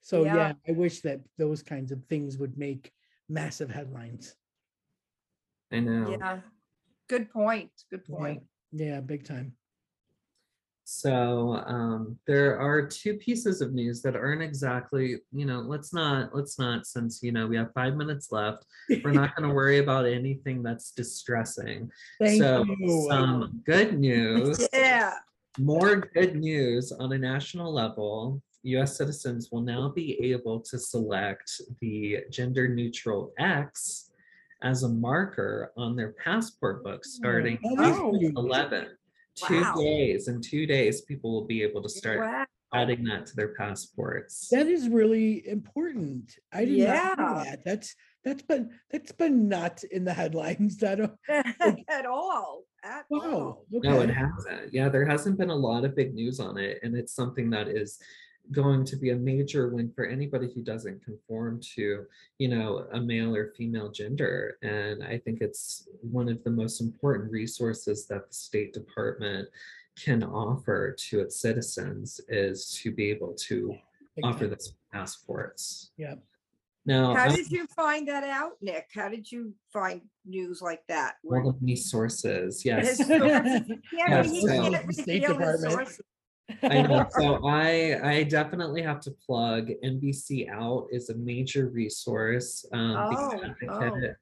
So 0.00 0.24
Yeah. 0.24 0.34
yeah, 0.34 0.52
I 0.68 0.72
wish 0.72 1.00
that 1.02 1.20
those 1.36 1.62
kinds 1.62 1.92
of 1.92 2.04
things 2.06 2.38
would 2.38 2.56
make 2.58 2.92
massive 3.28 3.70
headlines. 3.70 4.36
I 5.70 5.80
know. 5.80 6.10
Yeah. 6.10 6.40
Good 7.08 7.30
point. 7.30 7.70
Good 7.90 8.02
Yeah. 8.08 8.16
point. 8.16 8.42
Yeah, 8.72 9.00
big 9.00 9.24
time. 9.24 9.56
So 10.84 11.62
um, 11.66 12.18
there 12.26 12.58
are 12.58 12.86
two 12.86 13.14
pieces 13.14 13.60
of 13.60 13.72
news 13.72 14.02
that 14.02 14.16
aren't 14.16 14.42
exactly, 14.42 15.18
you 15.32 15.46
know, 15.46 15.60
let's 15.60 15.92
not, 15.92 16.34
let's 16.34 16.58
not, 16.58 16.86
since, 16.86 17.22
you 17.22 17.32
know, 17.32 17.46
we 17.46 17.56
have 17.56 17.72
five 17.72 17.96
minutes 17.96 18.32
left, 18.32 18.66
we're 19.04 19.12
not 19.12 19.36
going 19.36 19.48
to 19.48 19.54
worry 19.54 19.78
about 19.78 20.06
anything 20.06 20.62
that's 20.62 20.90
distressing. 20.90 21.90
Thank 22.20 22.42
so 22.42 22.64
you. 22.64 23.06
some 23.08 23.62
good 23.64 23.98
news. 23.98 24.66
yeah. 24.72 25.14
More 25.58 25.96
good 25.96 26.36
news 26.36 26.92
on 26.92 27.12
a 27.12 27.18
national 27.18 27.72
level. 27.72 28.42
US 28.64 28.96
citizens 28.96 29.50
will 29.52 29.60
now 29.60 29.88
be 29.88 30.18
able 30.32 30.60
to 30.60 30.78
select 30.78 31.60
the 31.80 32.20
gender 32.30 32.68
neutral 32.68 33.32
X 33.38 34.10
as 34.62 34.84
a 34.84 34.88
marker 34.88 35.72
on 35.76 35.96
their 35.96 36.12
passport 36.12 36.84
book 36.84 37.04
starting 37.04 37.58
oh, 37.64 37.84
April 37.84 38.12
11th. 38.44 38.90
Wow. 39.40 39.74
Two 39.74 39.82
days, 39.82 40.28
in 40.28 40.40
two 40.40 40.66
days, 40.66 41.02
people 41.02 41.32
will 41.32 41.46
be 41.46 41.62
able 41.62 41.82
to 41.82 41.88
start 41.88 42.20
wow. 42.20 42.44
adding 42.74 43.04
that 43.04 43.26
to 43.26 43.36
their 43.36 43.54
passports. 43.54 44.48
That 44.50 44.66
is 44.66 44.88
really 44.88 45.46
important. 45.48 46.36
I 46.52 46.64
did 46.64 46.76
yeah. 46.76 47.14
not 47.16 47.18
know 47.18 47.44
that. 47.44 47.64
That's 47.64 47.94
that's 48.24 48.42
been 48.42 48.70
that's 48.90 49.12
been 49.12 49.48
not 49.48 49.82
in 49.84 50.04
the 50.04 50.12
headlines 50.12 50.76
that 50.78 50.98
like, 51.28 51.84
at 51.88 52.06
all. 52.06 52.64
At 52.84 53.06
wow. 53.10 53.20
All. 53.20 53.66
Okay. 53.74 53.88
No, 53.88 54.00
it 54.00 54.10
hasn't. 54.10 54.72
Yeah, 54.72 54.88
there 54.88 55.06
hasn't 55.06 55.38
been 55.38 55.50
a 55.50 55.54
lot 55.54 55.84
of 55.84 55.96
big 55.96 56.14
news 56.14 56.40
on 56.40 56.58
it, 56.58 56.80
and 56.82 56.96
it's 56.96 57.14
something 57.14 57.50
that 57.50 57.68
is 57.68 57.98
going 58.50 58.84
to 58.84 58.96
be 58.96 59.10
a 59.10 59.16
major 59.16 59.68
win 59.68 59.90
for 59.94 60.04
anybody 60.04 60.50
who 60.54 60.62
doesn't 60.62 61.04
conform 61.04 61.60
to, 61.76 62.04
you 62.38 62.48
know, 62.48 62.86
a 62.92 63.00
male 63.00 63.34
or 63.34 63.52
female 63.56 63.90
gender. 63.90 64.58
And 64.62 65.02
I 65.04 65.18
think 65.18 65.40
it's 65.40 65.88
one 66.02 66.28
of 66.28 66.42
the 66.44 66.50
most 66.50 66.80
important 66.80 67.30
resources 67.30 68.06
that 68.08 68.28
the 68.28 68.34
State 68.34 68.72
Department 68.74 69.48
can 70.02 70.22
offer 70.24 70.94
to 71.10 71.20
its 71.20 71.40
citizens 71.40 72.20
is 72.28 72.78
to 72.82 72.90
be 72.90 73.10
able 73.10 73.34
to 73.34 73.74
Big 74.16 74.24
offer 74.24 74.40
time. 74.40 74.50
this 74.50 74.72
passports. 74.92 75.92
Yeah. 75.96 76.14
Now, 76.84 77.14
How 77.14 77.28
um 77.28 77.34
did 77.36 77.50
you 77.50 77.66
find 77.76 78.08
that 78.08 78.24
out, 78.24 78.52
Nick? 78.60 78.88
How 78.92 79.08
did 79.08 79.30
you 79.30 79.54
find 79.72 80.00
news 80.26 80.60
like 80.60 80.82
that? 80.88 81.14
Where- 81.22 81.42
all 81.42 81.50
of 81.50 81.56
these 81.60 81.88
sources, 81.90 82.64
yes. 82.64 82.98
His 82.98 83.08
Yes, 83.92 84.30
so- 84.42 84.90
State 84.90 85.22
Department. 85.22 85.72
sources? 85.72 86.00
I 86.62 86.82
know. 86.82 87.06
So 87.18 87.46
I 87.46 87.98
I 88.02 88.22
definitely 88.24 88.82
have 88.82 89.00
to 89.00 89.10
plug 89.10 89.70
NBC 89.84 90.48
Out 90.50 90.88
is 90.90 91.10
a 91.10 91.14
major 91.16 91.68
resource. 91.68 92.64
Um, 92.72 92.96
Oh, 92.96 93.42
advocate. 93.44 94.16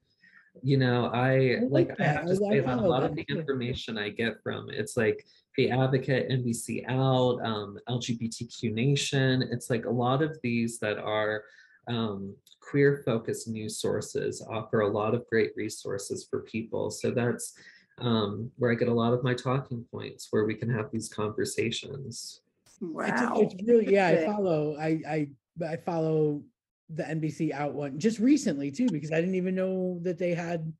You 0.62 0.76
know, 0.78 1.06
I 1.06 1.30
I 1.30 1.58
like 1.68 1.88
like 1.88 2.00
I 2.00 2.04
have 2.04 2.26
to 2.26 2.36
say 2.36 2.60
that 2.60 2.78
a 2.78 2.80
lot 2.80 3.04
of 3.04 3.14
the 3.14 3.24
information 3.28 3.96
I 3.96 4.10
get 4.10 4.42
from 4.42 4.68
it's 4.70 4.96
like 4.96 5.24
the 5.56 5.70
Advocate, 5.70 6.28
NBC 6.30 6.84
Out, 6.88 7.38
um, 7.44 7.78
LGBTQ 7.88 8.72
Nation. 8.72 9.42
It's 9.50 9.70
like 9.70 9.84
a 9.84 9.90
lot 9.90 10.22
of 10.22 10.38
these 10.42 10.78
that 10.78 10.98
are 10.98 11.44
um, 11.88 12.34
queer 12.60 13.02
focused 13.04 13.48
news 13.48 13.78
sources 13.78 14.44
offer 14.48 14.80
a 14.80 14.88
lot 14.88 15.14
of 15.14 15.26
great 15.28 15.52
resources 15.56 16.26
for 16.28 16.40
people. 16.40 16.90
So 16.90 17.10
that's 17.10 17.54
um, 18.00 18.50
where 18.56 18.70
I 18.70 18.74
get 18.74 18.88
a 18.88 18.94
lot 18.94 19.12
of 19.12 19.22
my 19.22 19.34
talking 19.34 19.84
points, 19.92 20.28
where 20.30 20.44
we 20.44 20.54
can 20.54 20.70
have 20.70 20.90
these 20.92 21.08
conversations. 21.08 22.40
Wow. 22.80 23.34
it's 23.36 23.54
really 23.66 23.92
yeah. 23.92 24.08
I 24.08 24.26
follow. 24.26 24.76
I 24.78 25.00
I 25.08 25.28
I 25.66 25.76
follow 25.76 26.42
the 26.88 27.02
NBC 27.04 27.52
out 27.52 27.74
one 27.74 27.98
just 27.98 28.18
recently 28.18 28.70
too 28.70 28.88
because 28.88 29.12
I 29.12 29.20
didn't 29.20 29.36
even 29.36 29.54
know 29.54 29.98
that 30.02 30.18
they 30.18 30.34
had 30.34 30.72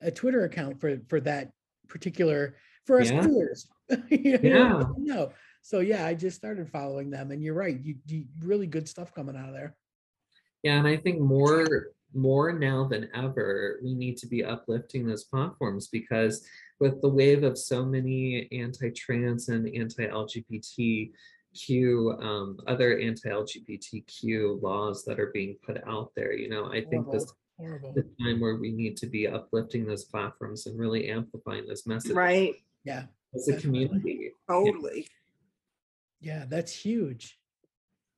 a 0.00 0.10
Twitter 0.10 0.44
account 0.44 0.80
for 0.80 0.98
for 1.08 1.20
that 1.20 1.52
particular 1.88 2.56
for 2.86 3.00
us 3.00 3.10
Yeah. 3.10 3.24
queers. 3.24 3.68
You 4.10 4.38
Yeah. 4.42 4.82
No. 4.98 5.32
So 5.62 5.78
yeah, 5.78 6.04
I 6.06 6.14
just 6.14 6.36
started 6.36 6.68
following 6.68 7.10
them, 7.10 7.30
and 7.30 7.42
you're 7.42 7.54
right. 7.54 7.78
You, 7.80 7.94
you 8.06 8.24
really 8.40 8.66
good 8.66 8.88
stuff 8.88 9.14
coming 9.14 9.36
out 9.36 9.48
of 9.48 9.54
there. 9.54 9.76
Yeah, 10.64 10.78
and 10.78 10.88
I 10.88 10.96
think 10.96 11.20
more 11.20 11.92
more 12.14 12.52
now 12.52 12.86
than 12.86 13.08
ever, 13.14 13.78
we 13.82 13.94
need 13.94 14.16
to 14.18 14.26
be 14.26 14.44
uplifting 14.44 15.06
those 15.06 15.24
platforms 15.24 15.88
because 15.88 16.46
with 16.80 17.00
the 17.00 17.08
wave 17.08 17.42
of 17.44 17.56
so 17.58 17.84
many 17.84 18.48
anti-trans 18.52 19.48
and 19.48 19.66
anti-LGBTQ, 19.74 21.12
um, 22.22 22.58
other 22.66 22.98
anti-LGBTQ 22.98 24.62
laws 24.62 25.04
that 25.04 25.20
are 25.20 25.30
being 25.32 25.56
put 25.64 25.82
out 25.86 26.12
there, 26.16 26.32
you 26.32 26.48
know, 26.48 26.66
I 26.72 26.82
think 26.84 27.10
this 27.10 27.32
Horrible. 27.58 27.92
the 27.94 28.02
time 28.22 28.40
where 28.40 28.56
we 28.56 28.72
need 28.72 28.96
to 28.98 29.06
be 29.06 29.26
uplifting 29.28 29.86
those 29.86 30.04
platforms 30.04 30.66
and 30.66 30.78
really 30.78 31.08
amplifying 31.08 31.66
this 31.66 31.86
message 31.86 32.12
Right, 32.12 32.54
Yeah. 32.84 33.06
as 33.34 33.48
a 33.48 33.52
definitely. 33.52 33.88
community. 33.88 34.30
totally. 34.48 35.06
Yeah, 36.20 36.44
that's 36.48 36.72
huge. 36.72 37.38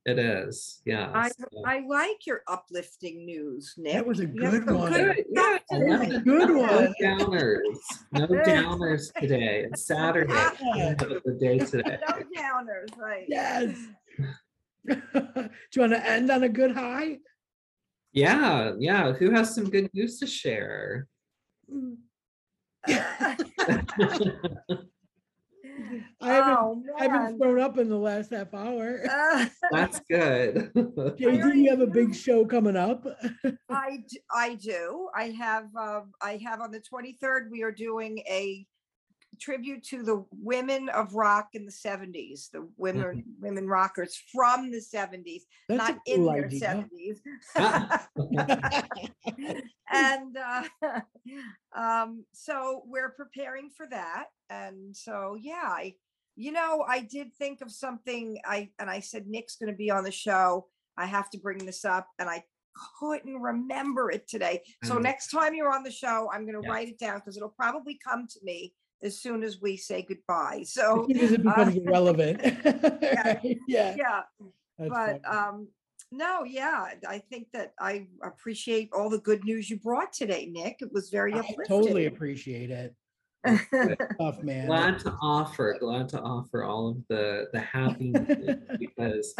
It 0.07 0.19
is, 0.19 0.81
yeah. 0.85 1.09
I, 1.15 1.29
so- 1.29 1.45
I 1.65 1.79
like 1.87 2.27
your 2.27 2.41
uplifting 2.47 3.25
news, 3.25 3.73
Nick. 3.75 3.93
That 3.93 4.05
was 4.05 4.19
a 4.19 4.27
good 4.27 4.69
one. 4.69 4.93
good 4.93 5.15
Good, 5.15 5.25
yeah, 5.31 5.57
stuff 5.57 5.61
I 5.71 5.77
love 5.77 6.01
today. 6.01 6.15
it. 6.15 6.25
No 6.25 6.57
one. 6.59 6.93
downers, 7.01 7.61
no 8.11 8.27
downers 8.45 9.11
today. 9.19 9.65
It's 9.71 9.85
Saturday. 9.87 10.31
We're 10.31 10.51
Yeah. 10.75 10.89
Have 10.99 11.39
day 11.39 11.57
today. 11.71 11.97
No 12.07 12.21
downers, 12.39 12.95
right. 12.97 13.25
Yes. 13.27 13.75
Do 14.87 15.01
you 15.73 15.81
want 15.81 15.93
to 15.93 16.07
end 16.07 16.29
on 16.29 16.43
a 16.43 16.49
good 16.49 16.73
high? 16.73 17.17
Yeah, 18.13 18.73
yeah. 18.77 19.11
Who 19.13 19.31
has 19.31 19.55
some 19.55 19.71
good 19.71 19.89
news 19.95 20.19
to 20.19 20.27
share? 20.27 21.07
Mm. 21.67 21.97
I 26.21 26.33
haven't 26.33 26.57
Oh, 26.57 26.83
I 26.99 27.03
haven't 27.07 27.37
thrown 27.37 27.59
up 27.59 27.77
in 27.77 27.89
the 27.89 27.97
last 27.97 28.31
half 28.31 28.53
hour. 28.53 29.01
Uh, 29.09 29.45
That's 29.71 29.99
good. 30.09 30.71
JD, 30.75 31.41
already 31.43 31.61
you 31.61 31.69
have 31.69 31.81
a 31.81 31.87
big 31.87 32.15
show 32.15 32.45
coming 32.45 32.75
up. 32.75 33.05
I, 33.69 34.03
I 34.33 34.55
do. 34.55 35.09
I 35.15 35.29
have, 35.31 35.67
um, 35.75 36.11
I 36.21 36.39
have 36.43 36.61
on 36.61 36.71
the 36.71 36.79
twenty-third, 36.79 37.49
we 37.51 37.63
are 37.63 37.71
doing 37.71 38.19
a 38.27 38.65
tribute 39.39 39.83
to 39.85 40.03
the 40.03 40.25
women 40.31 40.89
of 40.89 41.13
rock 41.13 41.49
in 41.53 41.65
the 41.65 41.71
seventies, 41.71 42.49
the 42.53 42.67
women, 42.77 43.23
women 43.39 43.67
rockers 43.67 44.21
from 44.33 44.71
the 44.71 44.81
seventies, 44.81 45.45
That's 45.69 45.77
not 45.77 45.97
a 45.97 46.11
in 46.11 46.17
cool 46.17 46.33
their 46.33 46.45
idea. 46.45 46.59
seventies. 46.59 47.21
Ah. 47.57 48.07
and 49.91 50.37
uh, 50.37 50.63
um, 51.77 52.25
so 52.33 52.83
we're 52.85 53.11
preparing 53.11 53.69
for 53.75 53.87
that. 53.87 54.25
And 54.49 54.95
so, 54.95 55.37
yeah, 55.39 55.63
I, 55.65 55.95
you 56.35 56.51
know, 56.51 56.85
I 56.87 57.01
did 57.01 57.33
think 57.35 57.61
of 57.61 57.71
something. 57.71 58.39
I 58.45 58.69
and 58.79 58.89
I 58.89 58.99
said 58.99 59.27
Nick's 59.27 59.55
going 59.57 59.71
to 59.71 59.77
be 59.77 59.91
on 59.91 60.03
the 60.03 60.11
show. 60.11 60.67
I 60.97 61.05
have 61.05 61.29
to 61.31 61.37
bring 61.39 61.65
this 61.65 61.83
up, 61.85 62.07
and 62.19 62.29
I 62.29 62.43
couldn't 62.99 63.41
remember 63.41 64.11
it 64.11 64.27
today. 64.27 64.61
So 64.83 64.95
Mm. 64.97 65.03
next 65.03 65.29
time 65.31 65.53
you're 65.55 65.71
on 65.73 65.83
the 65.83 65.91
show, 65.91 66.29
I'm 66.33 66.45
going 66.45 66.61
to 66.61 66.67
Yeah. 66.67 66.71
write 66.73 66.89
it 66.89 66.99
down 66.99 67.19
because 67.19 67.37
it'll 67.37 67.49
probably 67.49 67.97
come 68.05 68.27
to 68.27 68.39
me 68.43 68.73
as 69.03 69.19
soon 69.19 69.43
as 69.43 69.61
we 69.61 69.77
say 69.77 70.01
goodbye. 70.07 70.63
So 70.65 71.05
as 71.19 71.31
it 71.33 71.43
becomes 71.43 71.75
irrelevant. 71.75 72.41
yeah. 73.67 73.95
yeah, 73.97 74.21
that's 74.77 74.89
but 74.89 75.21
um 75.27 75.67
no 76.11 76.43
yeah 76.43 76.89
i 77.09 77.17
think 77.17 77.47
that 77.51 77.73
i 77.79 78.05
appreciate 78.23 78.89
all 78.93 79.09
the 79.09 79.17
good 79.19 79.43
news 79.43 79.69
you 79.71 79.77
brought 79.79 80.13
today 80.13 80.45
nick 80.45 80.77
it 80.79 80.91
was 80.93 81.09
very 81.09 81.33
I 81.33 81.39
uplifting 81.39 81.65
totally 81.65 82.05
appreciate 82.05 82.69
it. 82.69 82.93
Tough 84.19 84.41
man. 84.41 84.65
glad 84.65 84.97
to 84.99 85.13
offer, 85.21 85.77
glad 85.79 86.09
to 86.09 86.19
offer 86.19 86.63
all 86.63 86.89
of 86.89 86.97
the 87.09 87.47
the 87.53 87.59
happy 87.59 88.11
because 88.79 89.35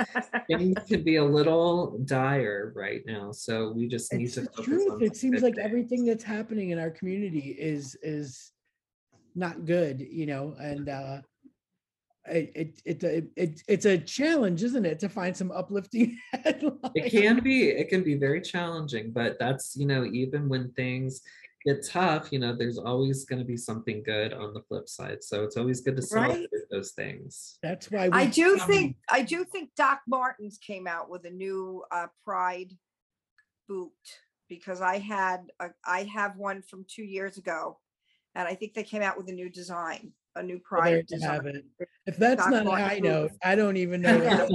things 0.48 0.76
can 0.88 1.04
be 1.04 1.16
a 1.16 1.24
little 1.26 1.98
dire 2.06 2.72
right 2.76 3.02
now. 3.08 3.32
So 3.32 3.72
we 3.72 3.88
just 3.88 4.14
need 4.14 4.26
It's 4.26 4.36
to 4.36 4.42
the 4.42 4.48
focus 4.48 4.66
truth. 4.66 4.92
on 4.92 5.02
It 5.04 5.10
the 5.14 5.16
seems 5.16 5.42
like 5.42 5.56
things. 5.56 5.66
everything 5.66 6.06
that's 6.06 6.24
happening 6.24 6.70
in 6.70 6.78
our 6.78 6.92
community 6.92 7.56
is 7.60 7.98
is 8.04 8.52
not 9.36 9.66
good, 9.66 10.00
you 10.00 10.26
know, 10.26 10.56
and 10.60 10.90
uh 10.90 11.22
it 12.28 12.52
it, 12.56 12.82
it, 12.86 13.04
it, 13.04 13.28
it 13.36 13.64
it's 13.68 13.86
a 13.86 13.98
challenge, 13.98 14.64
isn't 14.64 14.86
it, 14.86 15.00
to 15.00 15.10
find 15.10 15.36
some 15.36 15.52
uplifting 15.52 16.18
headlines. 16.34 16.80
It 16.96 17.12
can 17.12 17.44
be, 17.44 17.70
it 17.70 17.90
can 17.90 18.04
be 18.04 18.16
very 18.16 18.42
challenging, 18.42 19.12
but 19.12 19.38
that's, 19.38 19.76
you 19.76 19.86
know, 19.86 20.06
even 20.06 20.48
when 20.48 20.72
things 20.72 21.22
get 21.66 21.86
tough, 21.86 22.30
you 22.32 22.40
know, 22.40 22.56
there's 22.56 22.78
always 22.78 23.26
going 23.26 23.40
to 23.40 23.46
be 23.46 23.58
something 23.58 24.02
good 24.04 24.34
on 24.34 24.54
the 24.54 24.62
flip 24.62 24.88
side. 24.88 25.24
So 25.24 25.44
it's 25.44 25.58
always 25.58 25.82
good 25.82 25.98
to 25.98 26.08
Right. 26.12 26.48
those 26.72 26.92
things. 26.92 27.58
That's 27.62 27.92
why 27.92 28.10
i 28.12 28.26
do 28.26 28.58
come- 28.58 28.68
think 28.68 28.96
i 29.10 29.22
do 29.22 29.44
think 29.44 29.70
doc 29.76 30.02
martens 30.08 30.58
came 30.58 30.88
out 30.88 31.10
with 31.10 31.26
a 31.26 31.30
new 31.30 31.84
uh 31.92 32.08
pride 32.24 32.72
boot 33.68 33.92
because 34.50 34.82
i 34.82 34.98
had 34.98 35.52
a, 35.60 35.70
i 35.86 36.04
have 36.04 36.38
one 36.38 36.62
from 36.62 36.86
two 36.88 37.04
years 37.04 37.38
ago 37.38 37.78
and 38.36 38.48
I 38.48 38.54
think 38.54 38.74
they 38.74 38.84
came 38.84 39.02
out 39.02 39.18
with 39.18 39.30
a 39.30 39.34
new 39.34 39.50
design, 39.50 40.12
a 40.36 40.44
new 40.44 40.60
product. 40.60 41.10
design. 41.10 41.32
have 41.32 41.46
it. 41.46 41.66
If 42.06 42.18
that's 42.18 42.46
not 42.48 42.68
a 42.68 42.72
high 42.72 43.00
note, 43.00 43.32
I 43.44 43.56
don't 43.56 43.78
even 43.78 44.02
know. 44.02 44.48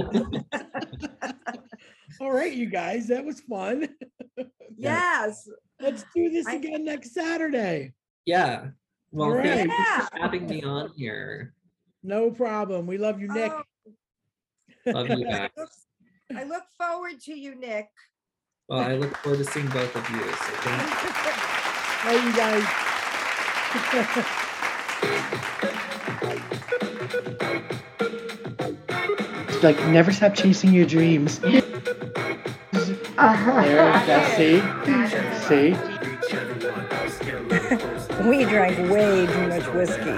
All 2.21 2.31
right, 2.31 2.53
you 2.53 2.67
guys, 2.67 3.07
that 3.07 3.25
was 3.25 3.41
fun. 3.41 3.89
Yes. 4.77 5.47
Let's 5.79 6.05
do 6.15 6.29
this 6.31 6.47
I, 6.47 6.55
again 6.55 6.85
next 6.85 7.13
Saturday. 7.13 7.93
Yeah. 8.25 8.69
Well, 9.11 9.27
All 9.29 9.35
right. 9.35 9.67
yeah. 9.67 10.07
having 10.13 10.47
me 10.47 10.63
on 10.63 10.91
here. 10.95 11.53
No 12.01 12.31
problem. 12.31 12.87
We 12.87 12.97
love 12.97 13.19
you, 13.21 13.27
Nick. 13.27 13.51
Oh. 13.51 13.61
Love 14.87 15.09
you 15.09 15.25
guys. 15.25 15.49
I 16.35 16.45
look 16.45 16.63
forward 16.79 17.19
to 17.25 17.33
you, 17.33 17.53
Nick. 17.53 17.89
Well, 18.69 18.79
I 18.79 18.95
look 18.95 19.15
forward 19.17 19.37
to 19.39 19.45
seeing 19.45 19.67
both 19.67 19.95
of 19.95 20.09
you. 20.09 20.21
So 20.21 20.53
thank 20.61 21.03
you. 21.03 21.11
Hey, 22.09 22.25
you 22.25 22.35
guys 22.35 22.90
like, 29.63 29.79
never 29.87 30.11
stop 30.11 30.33
chasing 30.33 30.73
your 30.73 30.85
dreams. 30.85 31.39
Uh-huh. 33.17 34.35
See? 34.35 34.61
See? 35.47 35.75
we 38.29 38.45
drank 38.45 38.77
way 38.91 39.25
too 39.27 39.47
much 39.47 39.65
whiskey. 39.73 40.17